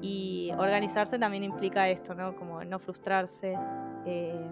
[0.00, 2.36] Y organizarse también implica esto, ¿no?
[2.36, 3.58] Como no frustrarse
[4.06, 4.50] eh,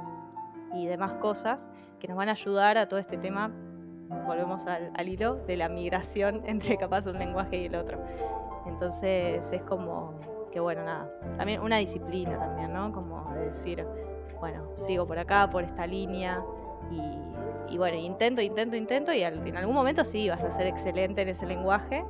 [0.74, 1.68] y demás cosas
[2.00, 3.50] que nos van a ayudar a todo este tema.
[4.26, 7.98] Volvemos al, al hilo de la migración entre capaz un lenguaje y el otro.
[8.66, 10.14] Entonces es como
[10.52, 12.92] que, bueno, nada, también una disciplina también, ¿no?
[12.92, 13.86] Como decir,
[14.40, 16.42] bueno, sigo por acá, por esta línea
[17.68, 21.28] y, bueno, intento, intento, intento y en algún momento sí vas a ser excelente en
[21.28, 22.04] ese lenguaje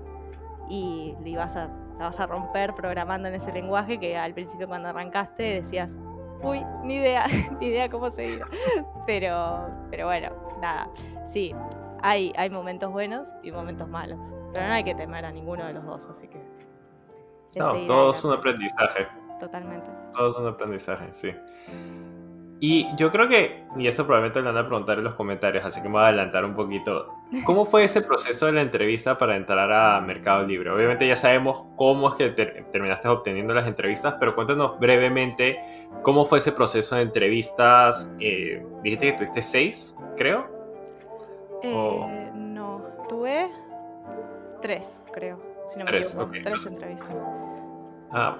[0.69, 5.43] y, vas a, vas a romper programando en ese lenguaje que al principio cuando arrancaste
[5.43, 5.99] decías,
[6.43, 7.27] uy, ni idea,
[7.61, 8.41] ni idea cómo seguir.
[9.07, 10.91] Pero, pero bueno, nada,
[11.25, 11.55] sí,
[12.03, 14.19] hay momentos buenos y momentos malos,
[14.53, 16.41] pero no hay que temer a ninguno de los dos, así que...
[17.57, 19.07] No, todo es un aprendizaje.
[19.41, 19.87] Totalmente.
[20.13, 21.35] Todo es un aprendizaje, sí.
[22.59, 25.83] Y yo creo que, y esto probablemente lo van a preguntar en los comentarios, así
[25.83, 27.13] que me voy a adelantar un poquito.
[27.45, 30.71] ¿Cómo fue ese proceso de la entrevista para entrar a Mercado Libre?
[30.71, 35.61] Obviamente ya sabemos cómo es que terminaste obteniendo las entrevistas, pero cuéntanos brevemente
[36.03, 38.11] cómo fue ese proceso de entrevistas.
[38.21, 40.47] Eh, dijiste que tuviste seis, creo.
[41.63, 43.51] Eh, no, tuve
[44.63, 45.56] tres, creo.
[45.67, 46.33] Si no me tres, equivoco.
[46.43, 47.25] Tres entrevistas.
[48.13, 48.37] Ah,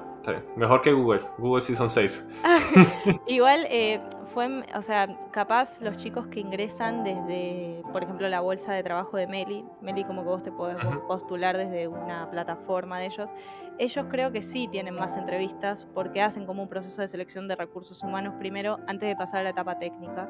[0.57, 1.21] Mejor que Google.
[1.39, 2.27] Google sí son seis.
[3.27, 4.01] Igual eh,
[4.35, 9.17] fue, o sea, capaz los chicos que ingresan desde, por ejemplo, la bolsa de trabajo
[9.17, 13.31] de Meli, Meli como que vos te podés postular desde una plataforma de ellos,
[13.79, 17.57] ellos creo que sí tienen más entrevistas porque hacen como un proceso de selección de
[17.57, 20.29] recursos humanos primero antes de pasar a la etapa técnica.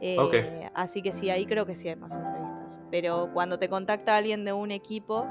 [0.00, 2.76] Eh, así que sí, ahí creo que sí hay más entrevistas.
[2.90, 5.26] Pero cuando te contacta alguien de un equipo,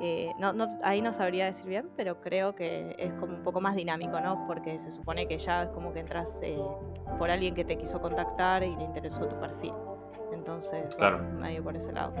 [0.00, 0.52] eh, no,
[0.82, 4.46] ahí no sabría decir bien, pero creo que es como un poco más dinámico, ¿no?
[4.46, 6.58] Porque se supone que ya es como que entras eh,
[7.18, 9.72] por alguien que te quiso contactar y le interesó tu perfil.
[10.32, 11.22] Entonces, claro.
[11.22, 12.12] medio por ese lado.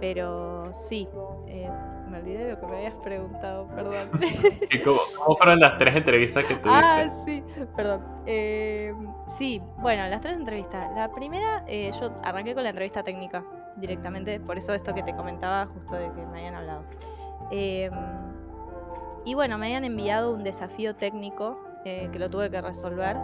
[0.00, 1.08] Pero sí,
[1.48, 1.68] eh,
[2.08, 4.08] me olvidé de lo que me habías preguntado, perdón.
[4.84, 6.70] cómo, fueron las tres entrevistas que tuviste?
[6.70, 7.42] Ah, sí,
[7.74, 8.04] perdón.
[9.36, 10.88] sí, bueno, las tres entrevistas.
[10.94, 13.44] La primera, yo arranqué con la entrevista técnica
[13.80, 16.84] directamente, por eso esto que te comentaba justo de que me habían hablado.
[17.50, 17.92] Em,
[19.24, 23.16] y bueno, me habían enviado un desafío técnico eh, que lo tuve que resolver.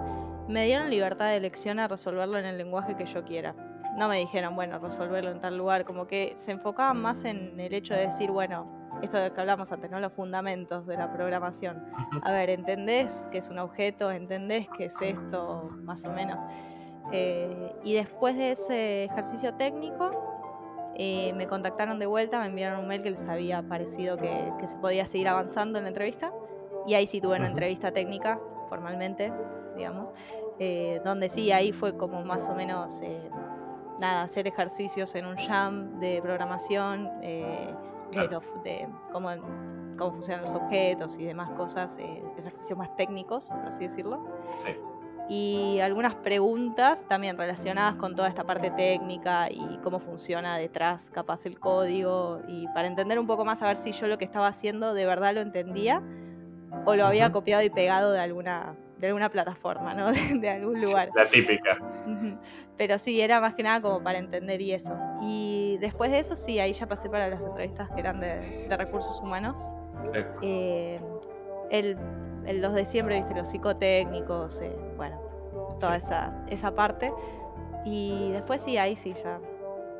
[0.48, 3.54] Me dieron libertad de elección a resolverlo en el lenguaje que yo quiera.
[3.96, 7.72] No me dijeron, bueno, resolverlo en tal lugar, como que se enfocaban más en el
[7.72, 8.66] hecho de decir, bueno,
[9.02, 10.00] esto de que hablamos antes, ¿no?
[10.00, 11.84] Los fundamentos de la programación.
[12.22, 14.10] A ver, ¿entendés que es un objeto?
[14.10, 16.40] ¿Entendés que es esto, más o menos?
[17.12, 20.33] Eh, y después de ese ejercicio técnico,
[20.96, 24.76] eh, me contactaron de vuelta, me enviaron un mail que les había parecido que, se
[24.76, 26.32] podía seguir avanzando en la entrevista.
[26.86, 29.32] Y ahí sí tuve una entrevista técnica, formalmente,
[29.76, 30.12] digamos,
[30.58, 33.30] eh, donde sí, ahí fue como más o menos, eh,
[33.98, 37.74] nada, hacer ejercicios en un jam de programación, de,
[39.12, 39.30] cómo,
[39.98, 41.98] cómo, funcionan los objetos y demás cosas,
[42.38, 44.22] ejercicios más técnicos, por así decirlo.
[44.64, 44.76] Sí
[45.28, 51.46] y algunas preguntas también relacionadas con toda esta parte técnica y cómo funciona detrás capaz
[51.46, 54.48] el código y para entender un poco más a ver si yo lo que estaba
[54.48, 56.02] haciendo de verdad lo entendía
[56.84, 60.12] o lo había copiado y pegado de alguna de alguna plataforma, ¿no?
[60.40, 61.10] De, algún lugar.
[61.14, 61.78] La típica.
[62.76, 64.96] Pero sí, era más que nada como para entender y eso.
[65.20, 68.40] Y después de eso, sí, ahí ya pasé para las entrevistas que eran de,
[68.76, 69.70] recursos humanos.
[70.42, 71.00] Eh,
[71.70, 71.96] el
[72.52, 73.34] los de siempre, ¿viste?
[73.34, 75.18] los psicotécnicos, eh, bueno,
[75.80, 77.12] toda esa, esa parte.
[77.84, 79.40] Y después sí, ahí sí, ya,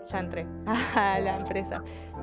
[0.07, 0.47] ya entré
[0.95, 1.83] a la empresa.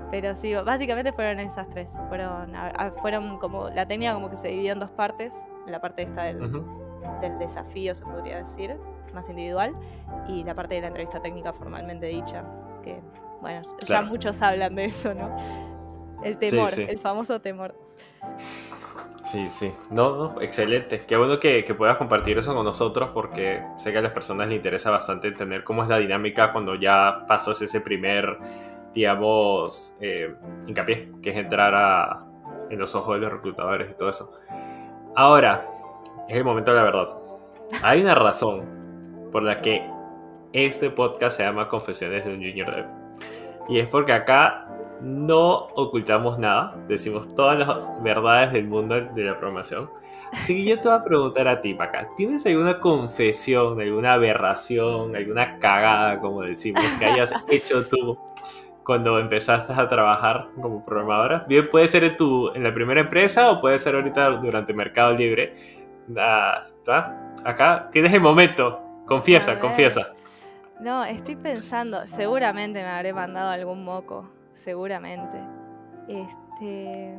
[0.10, 1.98] Pero sí, básicamente fueron esas tres.
[2.10, 2.54] Fueron,
[3.02, 5.50] fueron como, la técnica como que se dividió en dos partes.
[5.68, 6.40] La parte esta del,
[7.22, 8.78] del desafío, se podría decir,
[9.14, 9.74] más individual.
[10.28, 12.44] Y la parte de la entrevista técnica formalmente dicha.
[12.84, 13.00] Que,
[13.42, 15.36] bueno, ya muchos hablan de eso, ¿no?
[16.24, 17.76] El temor, el famoso temor.
[19.24, 19.72] Sí, sí.
[19.92, 21.04] No, no, excelente.
[21.08, 24.58] Qué bueno que, puedas compartir eso con nosotros porque sé que a las personas les
[24.58, 28.38] interesa bastante entender cómo es la dinámica cuando ya pasas ese primer,
[28.94, 32.24] digamos, eh, hincapié, que es entrar
[32.70, 34.34] en los ojos de los reclutadores y todo eso.
[35.16, 35.66] Ahora,
[36.28, 37.10] es el momento de la verdad.
[37.84, 39.88] Hay una razón por la que
[40.54, 42.86] este podcast se llama Confesiones de un Junior Dev.
[43.70, 44.68] Y es porque acá
[45.02, 49.90] no ocultamos nada, decimos todas las verdades del mundo de la programación.
[50.32, 55.16] Así que yo te voy a preguntar a ti, Paca, ¿tienes alguna confesión, alguna aberración,
[55.16, 58.18] alguna cagada, como decimos, que hayas hecho tú
[58.84, 61.46] cuando empezaste a trabajar como programadora?
[61.48, 65.14] Bien, puede ser en, tu, en la primera empresa o puede ser ahorita durante Mercado
[65.14, 65.56] Libre.
[66.16, 66.64] Ah,
[67.44, 70.14] acá tienes el momento, confiesa, confiesa.
[70.80, 75.38] No, estoy pensando, seguramente me habré mandado algún moco, seguramente.
[76.08, 77.18] Este.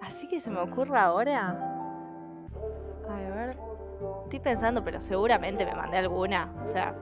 [0.00, 1.58] Así que se me ocurre ahora.
[3.08, 3.58] A ver.
[4.24, 6.52] Estoy pensando, pero seguramente me mandé alguna.
[6.62, 6.94] O sea,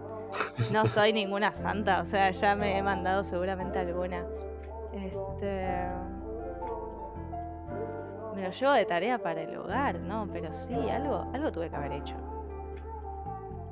[0.73, 2.01] no soy ninguna santa.
[2.01, 4.25] O sea, ya me he mandado seguramente alguna.
[4.93, 5.87] Este.
[8.35, 10.29] Me lo llevo de tarea para el hogar, ¿no?
[10.33, 12.17] Pero sí, algo, algo tuve que haber hecho.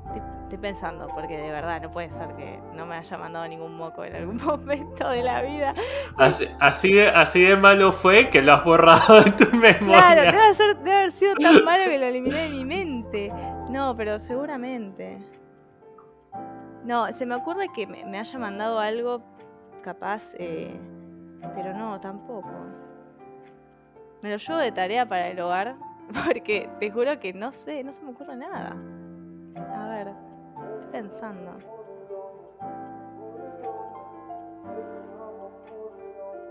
[0.09, 4.03] Estoy, pensando, porque de verdad no puede ser que no me haya mandado ningún moco
[4.03, 5.75] en algún momento de la vida.
[6.17, 10.31] Así, de, así de malo fue que lo has borrado de tu memoria.
[10.31, 10.37] Claro,
[10.83, 13.31] debe, haber sido tan malo que lo eliminé de mi mente.
[13.69, 15.19] No, pero seguramente.
[16.83, 19.21] No, se me ocurre que me, haya mandado algo
[19.83, 20.75] capaz, eh,
[21.53, 22.49] pero no, tampoco.
[24.23, 25.75] Me lo llevo de tarea para el hogar,
[26.25, 28.75] porque te juro que no sé, no se me ocurre nada
[30.91, 31.57] pensando.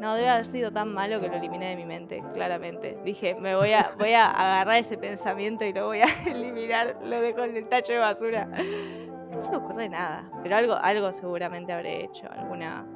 [0.00, 2.96] No, debe haber sido tan malo que lo eliminé de mi mente, claramente.
[3.04, 7.20] Dije, me voy a, voy a agarrar ese pensamiento y lo voy a eliminar, lo
[7.20, 8.46] dejo en el tacho de basura.
[8.46, 12.86] No se me ocurre nada, pero algo, algo seguramente habré hecho, alguna,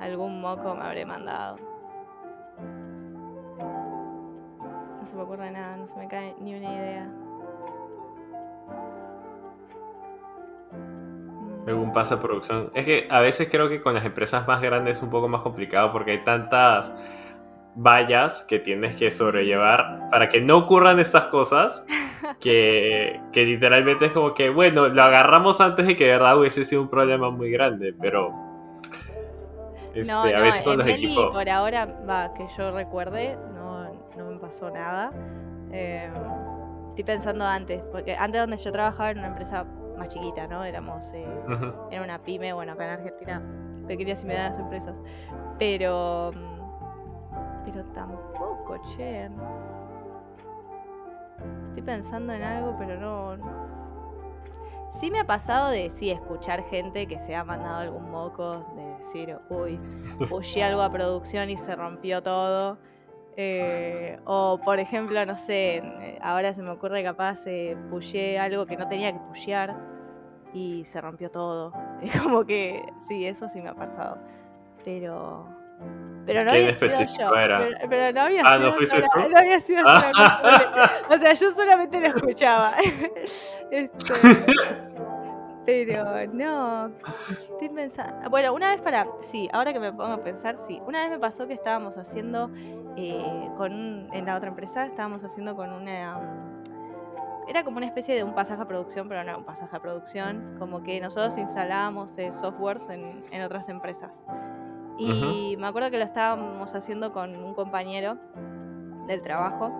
[0.00, 1.56] algún moco me habré mandado.
[5.00, 7.10] No se me ocurre nada, no se me cae ni una idea.
[11.66, 12.70] Algún pasa producción.
[12.74, 15.42] Es que a veces creo que con las empresas más grandes es un poco más
[15.42, 16.92] complicado porque hay tantas
[17.74, 21.84] vallas que tienes que sobrellevar para que no ocurran estas cosas
[22.40, 26.64] que, que literalmente es como que, bueno, lo agarramos antes de que de verdad hubiese
[26.64, 28.32] sido un problema muy grande, pero
[29.94, 31.32] este, a veces con los equipos...
[31.32, 35.12] por ahora, va, que yo recuerde, no, no me pasó nada.
[35.70, 36.10] Eh,
[36.90, 39.66] estoy pensando antes, porque antes donde yo trabajaba en una empresa
[40.02, 40.64] más chiquita, ¿no?
[40.64, 41.26] Éramos, eh,
[41.90, 43.42] era una pyme, bueno, acá en Argentina,
[43.86, 45.00] pequeñas y medianas empresas.
[45.58, 49.30] Pero, mm, pero tampoco, che.
[51.68, 53.72] Estoy pensando en algo, pero no.
[54.90, 58.96] Sí me ha pasado de sí escuchar gente que se ha mandado algún moco, de
[58.96, 59.78] decir, uy,
[60.28, 62.78] puse algo a producción y se rompió todo.
[63.36, 67.76] Eh, o por ejemplo, no sé, ahora se me ocurre capaz eh,
[68.38, 69.91] algo que no tenía que pushear
[70.52, 71.72] y se rompió todo.
[72.02, 74.18] Es como que sí, eso sí me ha pasado.
[74.84, 75.46] Pero.
[76.24, 76.88] Pero no había sido
[77.18, 77.30] yo.
[77.88, 79.28] Pero, no había ah, sido ¿no fuiste tú?
[79.28, 79.90] No había sido yo.
[81.14, 82.74] o sea, yo solamente lo escuchaba.
[83.70, 84.14] Este,
[85.64, 86.90] pero no.
[87.52, 88.28] Estoy pensando.
[88.30, 89.06] Bueno, una vez para.
[89.22, 90.80] Sí, ahora que me pongo a pensar, sí.
[90.86, 92.50] Una vez me pasó que estábamos haciendo
[92.96, 96.52] eh, con en la otra empresa, estábamos haciendo con una
[97.48, 99.80] era como una especie de un pasaje a producción, pero no era un pasaje a
[99.80, 104.24] producción, como que nosotros instalábamos eh, softwares en, en, otras empresas.
[104.98, 108.18] Y me acuerdo que lo estábamos haciendo con un compañero
[109.06, 109.72] del trabajo,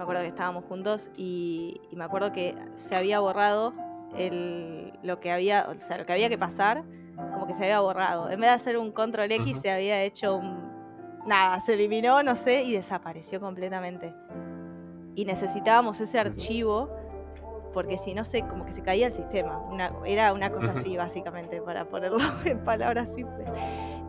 [0.00, 3.74] me acuerdo que estábamos juntos y, me acuerdo que se había borrado
[4.16, 6.84] el, lo que había, o sea, lo que había que pasar,
[7.16, 8.30] como que se había borrado.
[8.30, 10.70] En vez de hacer un control X, se había hecho un...
[11.26, 14.14] Nada, se eliminó, no sé, y desapareció completamente
[15.14, 16.88] y necesitábamos ese archivo
[17.72, 19.62] porque si no sé, como que se caía el sistema.
[20.04, 23.48] era una cosa así, básicamente, para ponerlo en palabras simples.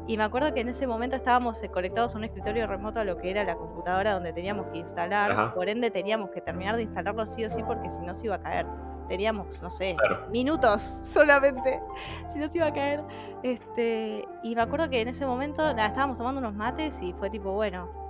[0.08, 3.04] Y me acuerdo que en ese momento estábamos eh, conectados a un escritorio remoto a
[3.04, 5.54] lo que era la computadora donde teníamos que instalar.
[5.54, 8.36] Por ende, teníamos que terminar de instalarlo sí o sí, porque si no se iba
[8.36, 8.66] a caer.
[9.08, 9.96] Teníamos, no sé,
[10.30, 11.82] minutos solamente,
[12.30, 13.04] si no se iba a caer.
[13.44, 17.30] Este, y me acuerdo que en ese momento nada, estábamos tomando unos mates y fue
[17.30, 18.01] tipo, bueno,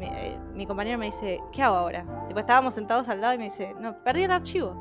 [0.00, 2.04] eh, mi, compañero me dice, ¿qué hago ahora?
[2.36, 4.76] estábamos sentados al lado y me dice, no, perdí el archivo.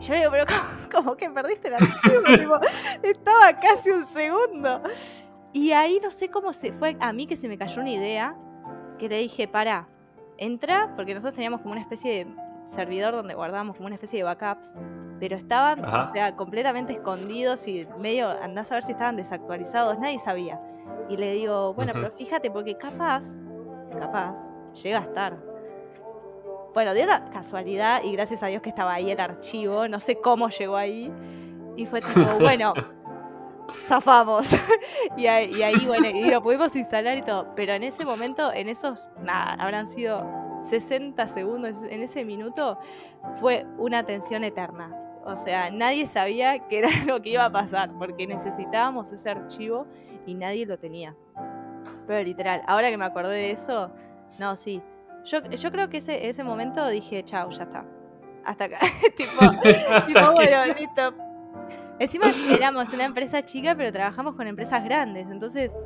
[0.00, 0.44] Y yo le digo, pero
[0.92, 2.58] ¿cómo, que perdiste el archivo?
[3.02, 4.82] estaba casi un segundo.
[5.52, 8.36] Y ahí no sé cómo se fue a mí que se me cayó una idea,
[8.98, 9.86] que le dije, para,
[10.36, 12.34] entra, porque nosotros teníamos como una especie de
[12.66, 14.74] servidor donde guardábamos como una especie de backups,
[15.20, 20.18] pero estaban, o sea, completamente escondidos y medio, andás a ver si estaban desactualizados, nadie
[20.18, 20.60] sabía.
[21.08, 23.38] Y le digo, bueno, pero fíjate, porque capaz
[23.98, 24.50] capaz,
[24.82, 25.38] llega a estar.
[26.74, 30.16] Bueno, dio la casualidad y gracias a Dios que estaba ahí el archivo, no sé
[30.16, 31.12] cómo llegó ahí.
[31.76, 32.72] Y fue tipo, bueno,
[33.72, 34.48] zafamos.
[35.16, 37.54] y, ahí, bueno, y lo pudimos instalar y todo.
[37.54, 40.26] Pero en ese momento, en esos, nada, habrán sido
[40.62, 42.78] 60 segundos, en ese minuto,
[43.36, 45.00] fue una tensión eterna.
[45.24, 49.86] O sea, nadie sabía qué era lo que iba a pasar, porque necesitábamos ese archivo
[50.26, 51.14] y nadie lo tenía.
[52.06, 53.90] Pero literal, ahora que me acordé de eso,
[54.38, 54.82] no, sí.
[55.24, 57.84] Yo, yo creo que ese, ese momento dije, chao, ya está.
[58.44, 58.78] Hasta acá.
[59.16, 59.40] tipo,
[60.06, 61.14] tipo bueno, listo.
[61.98, 65.26] Encima éramos una empresa chica, pero trabajamos con empresas grandes.
[65.30, 65.76] Entonces,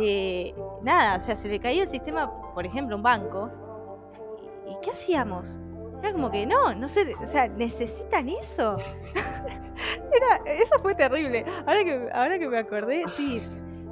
[0.00, 3.50] eh, nada, o sea, se le caía el sistema, por ejemplo, un banco.
[4.66, 5.58] ¿Y qué hacíamos?
[6.02, 8.76] Era como que no, no sé, o sea, necesitan eso.
[9.14, 11.44] Era, eso fue terrible.
[11.66, 13.40] Ahora que, ahora que me acordé, sí.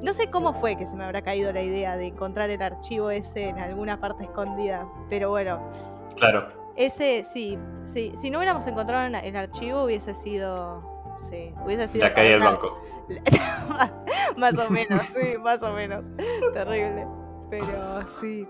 [0.03, 3.11] No sé cómo fue que se me habrá caído la idea de encontrar el archivo
[3.11, 5.71] ese en alguna parte escondida, pero bueno.
[6.17, 6.49] Claro.
[6.77, 8.13] Ese, sí, sí.
[8.17, 11.15] Si no hubiéramos encontrado el archivo, hubiese sido.
[11.17, 12.05] Sí, hubiese sido.
[12.05, 12.79] La caída del banco.
[14.37, 16.07] más o menos, sí, más o menos.
[16.53, 17.07] Terrible.
[17.51, 18.47] Pero sí.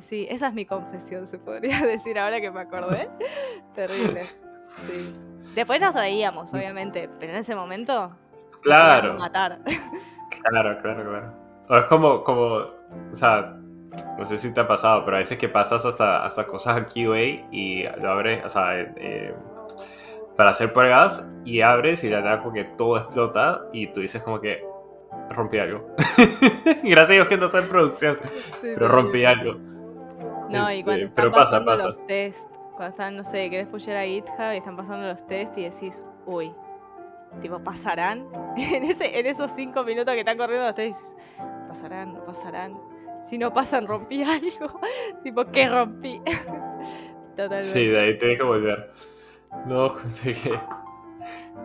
[0.00, 3.08] Sí, esa es mi confesión, se podría decir ahora que me acordé.
[3.74, 4.22] Terrible.
[4.24, 5.14] Sí.
[5.54, 8.14] Después nos reíamos, obviamente, pero en ese momento.
[8.62, 9.14] Claro.
[9.14, 9.60] Matar.
[10.48, 11.32] Claro, claro, claro.
[11.68, 13.56] O es como, como, o sea,
[14.18, 16.86] no sé si te ha pasado, pero a veces que pasas hasta, hasta cosas a
[16.86, 19.34] QA y lo abres, o sea, eh,
[20.36, 24.22] para hacer pruebas y abres y la verdad como que todo explota y tú dices
[24.22, 24.64] como que
[25.30, 25.88] rompí algo.
[26.82, 28.18] Gracias a Dios que no está en producción,
[28.62, 29.54] pero rompí algo.
[30.50, 34.04] No, y cuando este, están pasando los tests, cuando están, no sé, querés pusher a
[34.04, 36.52] GitHub y están pasando los tests y decís, uy,
[37.40, 38.26] tipo, ¿pasarán?
[38.56, 41.16] en, ese, en esos cinco minutos que están corriendo los tests,
[41.68, 42.14] ¿pasarán?
[42.14, 42.78] ¿No pasarán?
[43.22, 44.80] Si no pasan, rompí algo.
[45.22, 46.20] tipo, ¿qué rompí?
[47.30, 47.62] Totalmente.
[47.66, 48.92] Sí, de ahí tenés que volver.
[49.66, 50.58] No, de que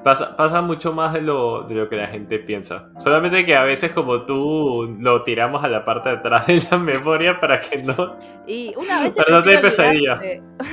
[0.04, 2.90] Pasa, pasa mucho más de lo, de lo que la gente piensa.
[2.98, 6.80] Solamente que a veces como tú lo tiramos a la parte de atrás de la
[6.80, 8.18] memoria para que no...
[8.48, 9.16] Y una vez...
[9.16, 10.20] Para no tener pesadilla.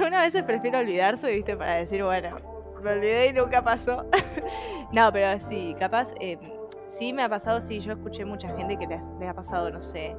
[0.07, 4.05] Una vez prefiero olvidarse, viste, para decir, bueno, me olvidé y nunca pasó.
[4.93, 6.13] no, pero sí, capaz...
[6.21, 6.39] Eh,
[6.87, 10.17] sí me ha pasado, sí, yo escuché mucha gente que le ha pasado, no sé,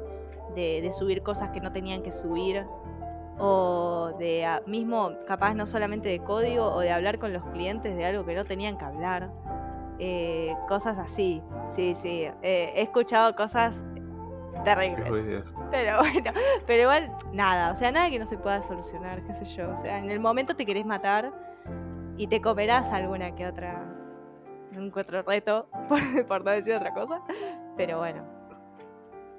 [0.55, 2.63] de, de subir cosas que no tenían que subir
[3.39, 8.05] o de mismo, capaz no solamente de código, o de hablar con los clientes de
[8.05, 9.31] algo que no tenían que hablar.
[9.97, 12.23] Eh, cosas así, sí, sí.
[12.41, 13.83] Eh, he escuchado cosas
[14.63, 15.53] terribles.
[15.71, 16.31] Pero bueno,
[16.67, 19.71] pero igual nada, o sea, nada que no se pueda solucionar, qué sé yo.
[19.71, 21.31] O sea, en el momento te querés matar
[22.19, 23.83] y te comerás alguna que otra,
[24.75, 27.21] un otro reto, por, por no decir otra cosa.
[27.75, 28.23] Pero bueno.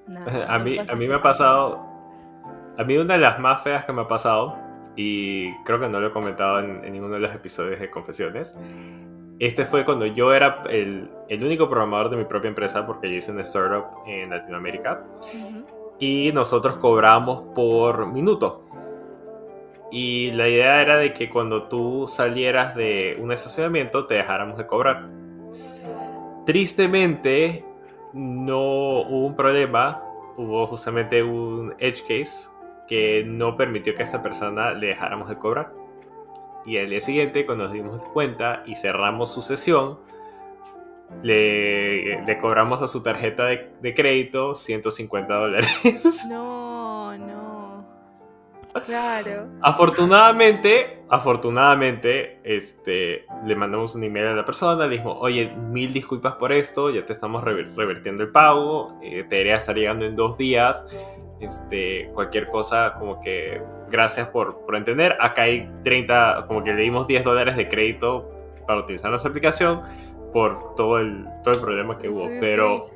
[0.49, 1.91] a, mí, a mí me ha pasado
[2.81, 4.57] a mí una de las más feas que me ha pasado,
[4.97, 8.57] y creo que no lo he comentado en, ninguno de los episodios de Confesiones,
[9.39, 13.33] este fue cuando yo era el, único programador de mi propia empresa, porque yo hice
[13.33, 15.05] una startup en Latinoamérica,
[15.99, 18.65] y nosotros cobramos por minuto.
[19.91, 24.67] Y la idea era de que cuando tú salieras de un estacionamiento te dejáramos de
[24.67, 25.09] cobrar.
[26.47, 27.65] Tristemente,
[28.13, 30.03] no hubo un problema,
[30.37, 32.49] hubo justamente un edge case
[32.87, 35.73] que no permitió que a esta persona le dejáramos de cobrar.
[36.67, 39.99] Y al día siguiente, cuando nos dimos cuenta y cerramos su sesión,
[41.23, 46.27] le, le cobramos a su tarjeta de, crédito 150 dólares.
[46.29, 47.50] No, no.
[48.85, 49.49] Claro.
[49.63, 56.35] Afortunadamente, afortunadamente, este, le mandamos un email a la persona, le dijimos, oye, mil disculpas
[56.35, 60.39] por esto, ya te estamos revertiendo el pago, eh, te debería estar llegando en dos
[60.39, 60.87] días,
[61.41, 65.17] este, cualquier cosa, como que gracias por, por entender.
[65.21, 68.31] Acá hay 30, como que le dimos 10 dólares de crédito
[68.67, 69.83] para utilizar nuestra aplicación
[70.33, 72.29] por todo el, todo el problema que hubo.
[72.41, 72.91] Pero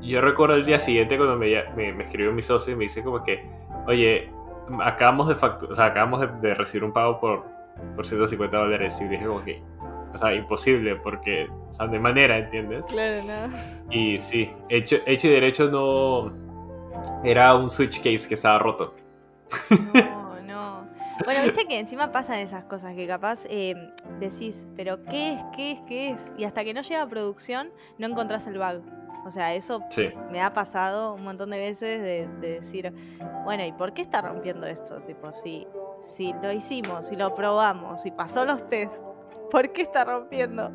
[0.00, 3.22] yo recuerdo el día siguiente cuando me, me, escribió mi socio y me dice como
[3.22, 3.44] que,
[3.86, 4.30] oye,
[4.82, 7.44] acabamos de facturar, o sea, acabamos de, recibir un pago por,
[7.96, 9.62] por 150 dólares y dije que,
[10.12, 12.86] o sea, imposible porque, o sea, de manera, ¿entiendes?
[12.86, 13.56] Claro, no.
[13.90, 16.32] Y sí, hecho, hecho y derecho no,
[17.24, 18.94] era un switch case que estaba roto.
[19.94, 20.88] No, no.
[21.24, 25.40] Bueno, viste que encima pasan esas cosas que capaz eh, decís, pero ¿qué es?
[25.54, 25.80] ¿Qué es?
[25.86, 26.32] ¿Qué es?
[26.38, 28.82] Y hasta que no llega a producción no encontrás el bug.
[29.24, 29.82] O sea, eso
[30.30, 32.92] me ha pasado un montón de veces de, decir,
[33.44, 34.98] bueno, ¿y por qué está rompiendo esto?
[34.98, 35.66] Tipo, si,
[36.00, 38.94] si lo hicimos, si lo probamos, si pasó los test,
[39.50, 40.72] ¿por qué está rompiendo?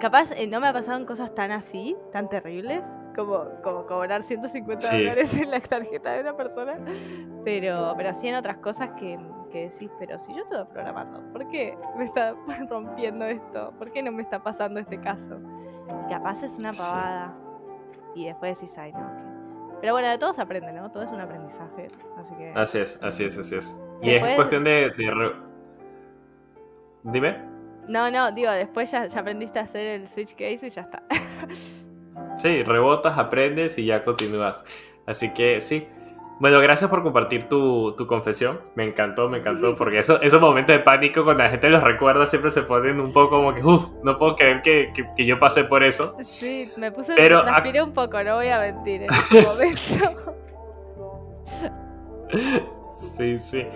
[0.00, 4.92] Capaz eh, no me ha pasado cosas tan así, tan terribles, como, como cobrar 150
[4.92, 6.78] dólares en la tarjeta de una persona,
[7.44, 9.18] pero, pero sí en otras cosas que,
[9.50, 12.36] que decís, pero si yo estoy programando, ¿por qué me está
[12.70, 13.72] rompiendo esto?
[13.76, 15.40] ¿Por qué no me está pasando este caso?
[16.06, 17.34] Y capaz es una pavada.
[18.14, 19.10] Y después decís, ay, no.
[19.80, 20.90] Pero bueno, de todo se aprende, ¿no?
[20.90, 21.88] Todo es un aprendizaje.
[22.16, 22.52] Así, que...
[22.54, 23.78] así es, así es, así es.
[24.02, 24.90] Y es cuestión de...
[24.96, 25.32] de...
[27.04, 27.38] Dime.
[27.86, 31.02] No, no, digo, después ya, aprendiste a hacer el switch case y ya está.
[32.38, 34.62] sí, rebotas, aprendes y ya continúas.
[35.06, 35.88] Así que sí.
[36.40, 38.60] Bueno, gracias por compartir tu, tu, confesión.
[38.76, 42.26] Me encantó, me encantó, porque eso, esos momentos de pánico, cuando la gente los recuerda,
[42.26, 45.64] siempre se ponen un poco como que, uff, no puedo creer que, que, yo pasé
[45.64, 46.16] por eso.
[46.22, 50.34] Sí, me puse, Pero, me transpiré un poco, no voy a mentir en este momento.
[52.92, 53.66] sí, sí.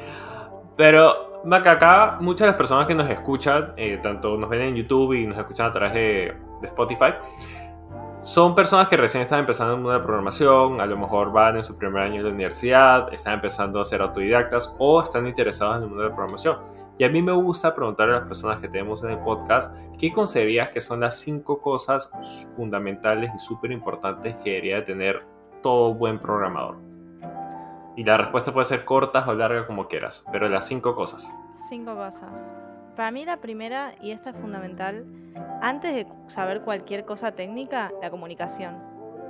[0.77, 4.77] Pero, Maca, acá muchas de las personas que nos escuchan, eh, tanto nos ven en
[4.77, 7.15] YouTube y nos escuchan a través de, de Spotify,
[8.25, 11.57] son personas que recién están empezando en el mundo de programación, a lo mejor van
[11.57, 15.77] en su primer año de la universidad, están empezando a ser autodidactas o están interesados
[15.77, 16.59] en el mundo de programación.
[16.99, 20.13] Y a mí me gusta preguntar a las personas que tenemos en el podcast, ¿qué
[20.13, 22.13] considerarías que son las cinco cosas
[22.55, 25.25] fundamentales y súper importantes que debería tener
[25.61, 26.77] todo buen programador?
[27.97, 31.33] Y la respuesta puede ser corta o larga como quieras, pero las cinco cosas.
[31.69, 32.55] Cinco cosas.
[32.97, 35.07] Para mí la primera, y esta es fundamental,
[35.63, 38.77] antes de saber cualquier cosa técnica, la comunicación.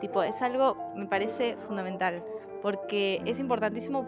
[0.01, 2.25] Tipo, es algo, me parece fundamental,
[2.61, 4.05] porque es importantísimo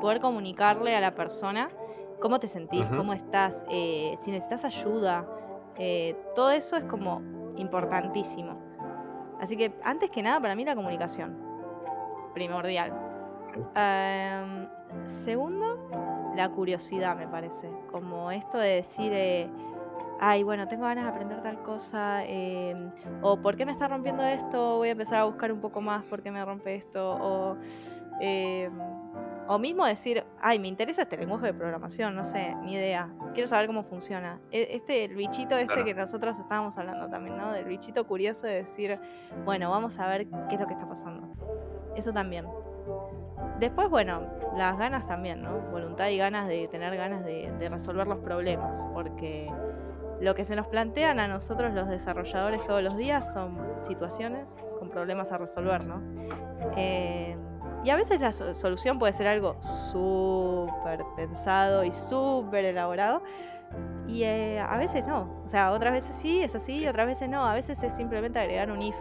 [0.00, 1.70] poder comunicarle a la persona
[2.20, 5.26] cómo te sentís, cómo estás, eh, si necesitas ayuda,
[5.76, 7.22] eh, todo eso es como
[7.56, 8.58] importantísimo.
[9.40, 11.38] Así que antes que nada, para mí la comunicación,
[12.34, 12.92] primordial.
[13.74, 14.68] Em,
[15.06, 15.78] segundo,
[16.38, 17.68] la curiosidad, me parece.
[17.90, 19.50] Como esto de decir, eh,
[20.20, 22.90] ay, bueno, tengo ganas de aprender tal cosa, em,
[23.22, 24.76] o ¿por qué me está rompiendo esto?
[24.76, 27.56] Voy a empezar a buscar un poco más por qué me rompe esto, o,
[28.20, 28.72] em,
[29.48, 33.48] o mismo decir, ay, me interesa este lenguaje de programación, no sé, ni idea, quiero
[33.48, 34.38] saber cómo funciona.
[34.52, 37.52] E, este, el bichito este que nosotros estábamos hablando también, ¿no?
[37.52, 39.00] Del bichito curioso de decir,
[39.44, 41.28] bueno, vamos a ver qué es lo que está pasando.
[41.96, 42.46] Eso también.
[43.58, 44.22] Después, bueno,
[44.56, 45.58] las ganas también, ¿no?
[45.70, 49.52] Voluntad y ganas de tener ganas de, resolver los problemas, porque
[50.20, 54.90] lo que se nos plantean a nosotros los desarrolladores todos los días son situaciones con
[54.90, 56.00] problemas a resolver, ¿no?
[56.76, 57.36] Eh,
[57.84, 63.22] y a veces la solución puede ser algo súper pensado y súper elaborado.
[64.06, 65.42] Y eh, a veces no.
[65.44, 67.44] O sea, otras veces sí, es así, otras veces no.
[67.44, 68.96] A veces es simplemente agregar un if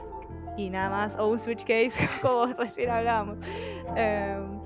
[0.58, 1.92] y nada más, o un switch case,
[2.22, 3.38] como recién hablábamos.
[3.96, 4.60] Em,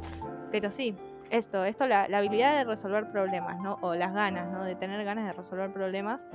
[0.50, 0.96] pero sí,
[1.30, 3.78] esto, esto la, habilidad de resolver problemas, ¿no?
[3.82, 4.64] O las ganas, ¿no?
[4.64, 6.26] De tener ganas de resolver problemas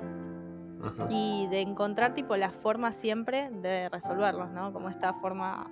[1.09, 4.73] y de encontrar tipo la forma siempre de resolverlos, ¿no?
[4.73, 5.71] Como esta forma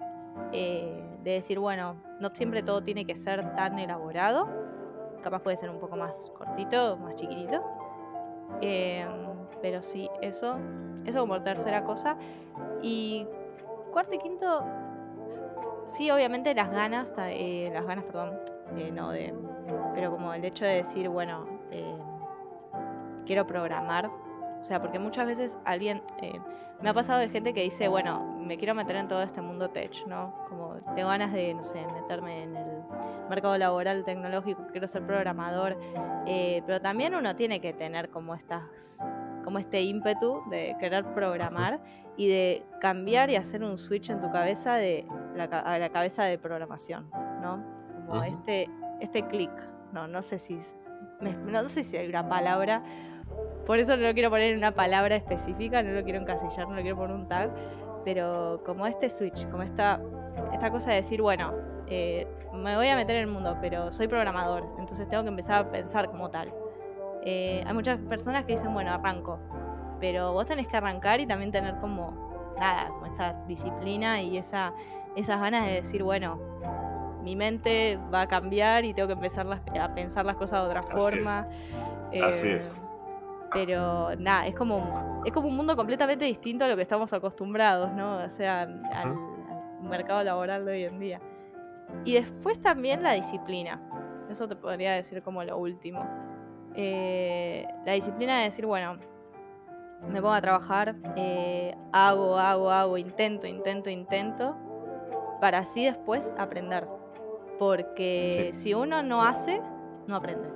[0.53, 4.49] eh, de decir, bueno, no siempre todo tiene que ser tan elaborado,
[5.23, 7.63] capaz puede ser un poco más cortito, más chiquitito.
[8.61, 9.09] Em,
[9.63, 10.57] pero sí, eso,
[11.07, 12.17] eso como tercera cosa.
[12.83, 13.27] Y
[13.95, 14.65] cuarto y quinto,
[15.87, 18.41] sí, obviamente las ganas, eh, las ganas, perdón,
[18.77, 19.33] eh, no de,
[19.95, 21.97] pero como el hecho de decir, bueno, eh,
[23.25, 26.03] quiero programar, o sea, porque muchas veces alguien,
[26.83, 29.71] me ha pasado de gente que dice, bueno, me quiero meter en todo este mundo
[29.71, 30.35] tech, ¿no?
[30.49, 32.83] Como tengo ganas de, no sé, meterme en el
[33.31, 35.79] mercado laboral tecnológico, quiero ser programador,
[36.27, 39.07] pero también uno tiene que tener como estas,
[39.45, 41.81] como este ímpetu de querer programar
[42.17, 46.25] y de cambiar y hacer un switch en tu cabeza de la, a la cabeza
[46.25, 47.11] de programación,
[47.43, 47.65] ¿no?
[48.07, 48.69] Como este,
[49.01, 49.51] este clic,
[49.93, 50.59] no, no sé si
[51.21, 52.83] no sé si hay una palabra,
[53.67, 56.75] por eso no lo quiero poner en una palabra específica, no lo quiero encasillar, no
[56.75, 57.51] lo quiero poner un tag,
[58.05, 60.01] pero como este switch, como esta,
[60.53, 61.53] esta cosa de decir, bueno,
[61.87, 65.65] eh, me voy a meter en el mundo, pero soy programador, entonces tengo que empezar
[65.65, 66.53] a pensar como tal.
[67.25, 69.39] Eh, hay muchas personas que dicen, bueno, arranco,
[70.01, 74.75] pero vos tenés que arrancar y también tener como, nada, como esa disciplina y esa,
[75.17, 76.39] esas ganas de decir, bueno,
[77.23, 79.47] mi mente va a cambiar y tengo que empezar
[79.81, 81.49] a pensar las cosas de otra forma.
[82.23, 82.77] Así es.
[82.77, 82.85] Eh,
[83.55, 87.93] pero nada, es como, es como un mundo completamente distinto a lo que estamos acostumbrados,
[87.93, 88.17] ¿no?
[88.19, 89.15] O sea, al,
[89.81, 91.21] mercado laboral de hoy en día.
[92.05, 93.81] Y después también la disciplina.
[94.29, 96.05] Eso te podría decir como lo último.
[96.77, 98.99] Eh, la disciplina de decir, bueno,
[100.09, 104.57] me pongo a trabajar, eh, hago, hago, hago, intento, intento, intento,
[105.41, 106.87] para así después aprender.
[107.59, 109.63] Porque si uno no hace,
[110.07, 110.49] no aprende.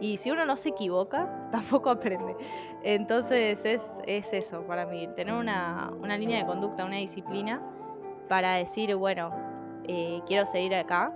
[0.00, 2.36] Y si uno no se equivoca, tampoco aprende.
[2.82, 7.60] Entonces es, eso para mí, tener una, línea de conducta, una disciplina
[8.28, 9.30] para decir, bueno,
[9.84, 11.12] eh, quiero seguir acá.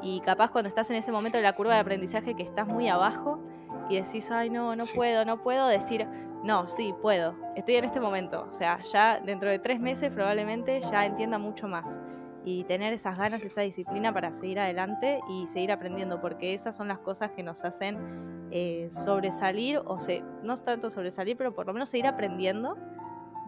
[0.00, 2.88] Y capaz cuando estás en ese momento de la curva de aprendizaje que estás muy
[2.88, 3.40] abajo
[3.88, 6.06] y decís, ay, no, no puedo, no puedo, decir,
[6.42, 7.34] no, sí, puedo.
[7.56, 8.46] Estoy en este momento.
[8.48, 12.00] O sea, ya dentro de tres meses probablemente ya entienda mucho más.
[12.44, 16.88] Y tener esas ganas, esa disciplina para seguir adelante y seguir aprendiendo, porque esas son
[16.88, 21.72] las cosas que nos hacen eh, sobresalir, o se, no tanto sobresalir, pero por lo
[21.72, 22.76] menos seguir aprendiendo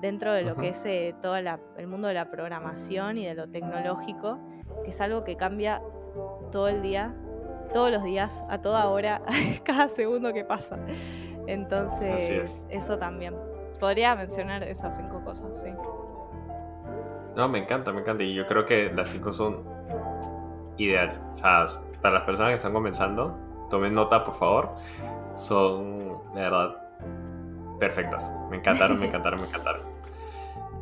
[0.00, 3.48] dentro de lo que es eh, todo el mundo de la programación y de lo
[3.48, 4.38] tecnológico,
[4.84, 5.80] que es algo que cambia
[6.50, 7.14] todo el día,
[7.72, 9.22] todos los días, a toda hora,
[9.64, 10.78] cada segundo que pasa.
[11.46, 13.34] Entonces, eso también.
[13.78, 15.70] Podría mencionar esas cinco cosas, sí.
[17.34, 18.22] No, me encanta, me encanta.
[18.22, 19.64] Y yo creo que las cinco son
[20.76, 21.12] ideal.
[21.32, 21.64] O sea,
[22.02, 23.36] para las personas que están comenzando,
[23.70, 24.74] tomen nota, por favor.
[25.34, 26.76] Son, de verdad,
[27.78, 28.32] perfectas.
[28.50, 29.82] Me encantaron, me encantaron, me encantaron.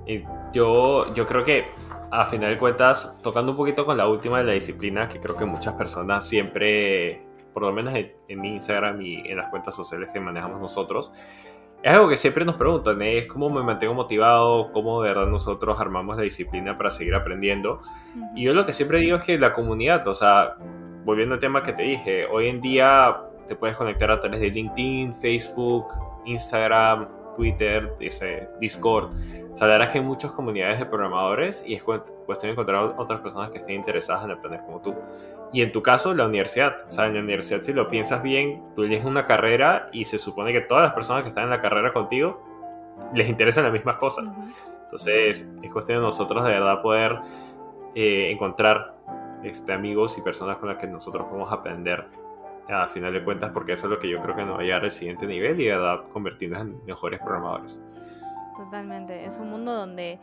[0.07, 1.67] Y yo, yo creo que,
[2.11, 5.37] a final de cuentas, tocando un poquito con la última de la disciplina, que creo
[5.37, 10.11] que muchas personas siempre, por lo menos en, en Instagram y en las cuentas sociales
[10.13, 11.13] que manejamos nosotros,
[11.83, 15.79] es algo que siempre nos preguntan, es cómo me mantengo motivado, cómo de verdad nosotros
[15.79, 17.81] armamos la disciplina para seguir aprendiendo.
[18.35, 20.57] Y yo lo que siempre digo es que la comunidad, o sea,
[21.05, 24.51] volviendo al tema que te dije, hoy en día te puedes conectar a través de
[24.51, 25.87] LinkedIn, Facebook,
[26.25, 27.09] Instagram,
[27.39, 29.15] Twitter, ese Discord.
[29.53, 32.51] O sea, la verdad es que hay muchas comunidades de programadores y es cuestión de
[32.51, 34.93] encontrar otras personas que estén interesadas en aprender como tú.
[35.53, 36.79] Y en tu caso, la universidad.
[36.89, 40.19] O sea, en la universidad, si lo piensas bien, tú eliges una carrera y se
[40.19, 42.43] supone que todas las personas que están en la carrera contigo
[43.15, 44.33] les interesan las mismas cosas.
[44.85, 47.21] Entonces, es cuestión de nosotros de verdad poder
[47.95, 48.97] eh, encontrar
[49.45, 52.05] este, amigos y personas con las que nosotros podemos aprender
[52.69, 54.65] a final de cuentas, porque eso es lo que yo creo que nos va a
[54.65, 57.81] llevar al siguiente nivel y de verdad convertirnos en mejores programadores.
[58.57, 60.19] Totalmente, es un mundo donde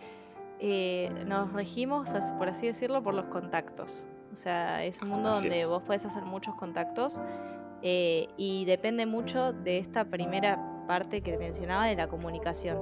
[0.59, 4.07] eh, nos regimos, por así decirlo, por los contactos.
[4.31, 7.21] O sea, es un mundo donde vos puedes hacer muchos contactos
[7.81, 12.79] eh, y depende mucho de esta primera parte que mencionaba de la comunicación.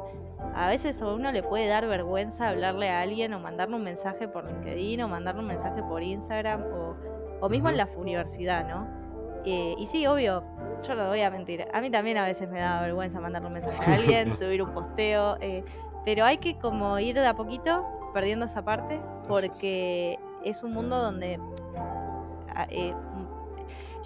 [0.56, 4.28] A veces a uno le puede dar vergüenza hablarle a alguien o mandarle un mensaje
[4.28, 6.96] por LinkedIn o mandarle un mensaje por Instagram o,
[7.40, 9.03] o mismo en la universidad, ¿no?
[9.46, 10.44] Eh, y sí, obvio,
[10.88, 11.66] yo no voy a mentir.
[11.74, 14.74] A mí también a veces me da vergüenza mandarle un mensaje a alguien, subir un
[14.74, 15.38] posteo.
[15.42, 15.64] Eh,
[16.06, 21.02] pero hay que como ir de a poquito perdiendo esa parte porque es un mundo
[21.02, 21.40] donde
[22.56, 22.94] ah, eh,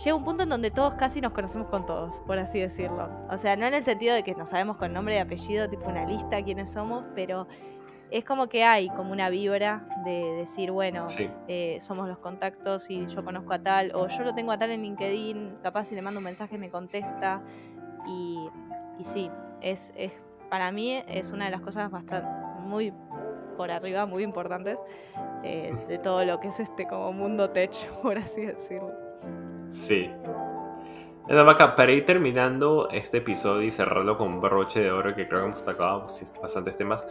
[0.03, 3.09] llega un punto en donde todos casi nos conocemos con todos, por así decirlo.
[3.29, 5.89] O sea, no en el sentido de que nos sabemos con nombre y apellido, tipo
[5.89, 7.47] una lista quiénes somos, pero
[8.11, 11.07] es como que hay como una vibra de decir, bueno,
[11.47, 14.71] eh, somos los contactos y yo conozco a tal, o yo lo tengo a tal
[14.71, 17.41] en LinkedIn, capaz si le mando un mensaje me contesta.
[18.07, 18.49] Y,
[18.97, 19.29] y sí,
[19.61, 20.13] es, es,
[20.49, 22.29] para mí es una de las cosas bastante,
[22.61, 22.93] muy
[23.57, 24.83] por arriba, muy importantes
[25.43, 28.93] eh, de todo lo que es este como mundo tech, por así decirlo.
[29.67, 30.09] Sí.
[31.29, 35.41] Vaca, para ir terminando este episodio y cerrarlo con un broche de oro que creo
[35.41, 36.05] que hemos tocado
[36.41, 37.05] bastantes temas,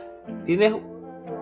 [0.44, 0.74] ¿tienes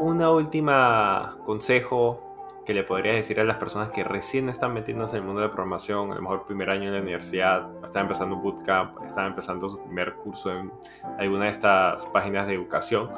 [0.01, 2.35] una última consejo
[2.66, 5.49] que le podrías decir a las personas que recién están metiéndose en el mundo de
[5.49, 9.68] programación, a lo mejor primer año en la universidad, están empezando un bootcamp, están empezando
[9.68, 10.72] su primer curso en
[11.18, 13.11] alguna de estas páginas de educación?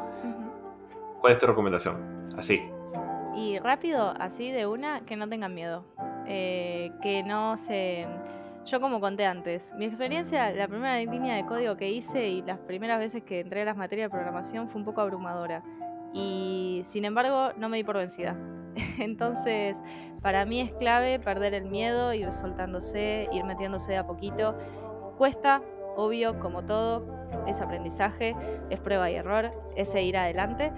[1.21, 2.29] ¿Cuál es tu recomendación?
[2.37, 2.69] Así.
[3.37, 5.85] Y rápido, así de una, que no tengan miedo.
[6.27, 8.07] Eh, que no se
[8.67, 12.59] yo como conté antes, mi experiencia, la primera línea de código que hice y las
[12.59, 15.63] primeras veces que entré a las materias de programación fue un poco abrumadora.
[16.13, 18.37] Y sin embargo no me di por vencida.
[18.99, 19.81] Entonces,
[20.21, 24.59] para mí es clave perder el miedo, ir soltándose, ir metiéndose de a poquito.
[25.17, 25.63] Cuesta,
[25.97, 27.07] obvio, como todo,
[27.47, 28.35] es aprendizaje,
[28.71, 30.73] es prueba y error, es seguir adelante,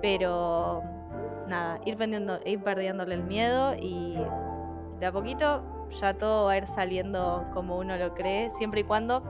[0.00, 0.82] pero
[1.48, 1.98] nada, ir,
[2.46, 4.16] ir perdiéndole el miedo y
[4.98, 8.84] de a poquito ya todo va a ir saliendo como uno lo cree, siempre y
[8.84, 9.22] cuando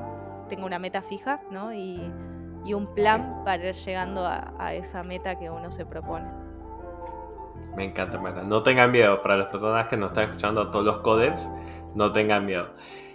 [0.49, 1.73] tenga una meta fija, ¿no?
[1.73, 2.13] Y,
[2.75, 6.27] un plan para ir llegando a, esa meta que uno se propone.
[7.77, 10.85] Me encanta, me No tengan miedo, para las personas que nos están escuchando, a todos
[10.85, 11.49] los codeps,
[11.95, 12.67] no tengan miedo.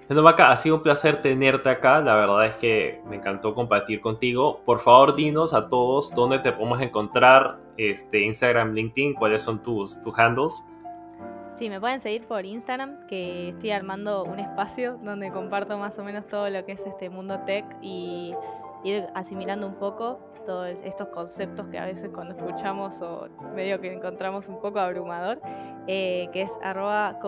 [0.07, 2.01] Bueno, Maca, ha sido un placer tenerte acá.
[2.01, 4.61] La verdad es que me encantó compartir contigo.
[4.65, 10.01] Por favor, dinos a todos dónde te podemos encontrar, este, Instagram, LinkedIn, cuáles son tus,
[10.01, 10.65] tus handles.
[11.53, 16.03] Sí, me pueden seguir por Instagram, que estoy armando un espacio donde comparto más o
[16.03, 18.33] menos todo lo que es este mundo tech y
[18.83, 23.93] ir asimilando un poco todos estos conceptos que a veces cuando escuchamos o medio que
[23.93, 25.41] encontramos un poco abrumador,
[25.87, 27.19] eh, que es arroba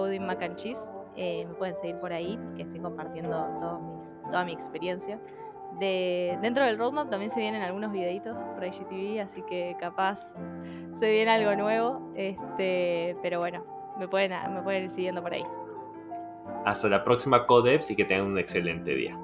[1.15, 4.01] eh, me pueden seguir por ahí, que estoy compartiendo
[4.31, 5.19] toda mi experiencia.
[5.79, 10.33] De, dentro del roadmap también se vienen algunos videitos por IGTV, así que capaz
[10.95, 12.11] se viene algo nuevo.
[12.15, 13.63] Este, pero bueno,
[13.97, 15.43] me pueden, me pueden ir siguiendo por ahí.
[16.65, 19.17] Hasta la próxima Codevs y que tengan un excelente día.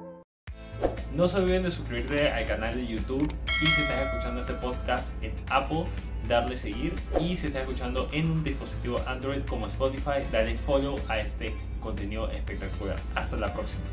[1.14, 3.28] No se olviden de suscribirte al canal de YouTube
[3.62, 5.84] y si estás escuchando este podcast en Apple,
[6.28, 11.18] darle seguir y si estás escuchando en un dispositivo Android como Spotify, dale follow a
[11.18, 12.96] este contenido espectacular.
[13.14, 13.84] Hasta la próxima.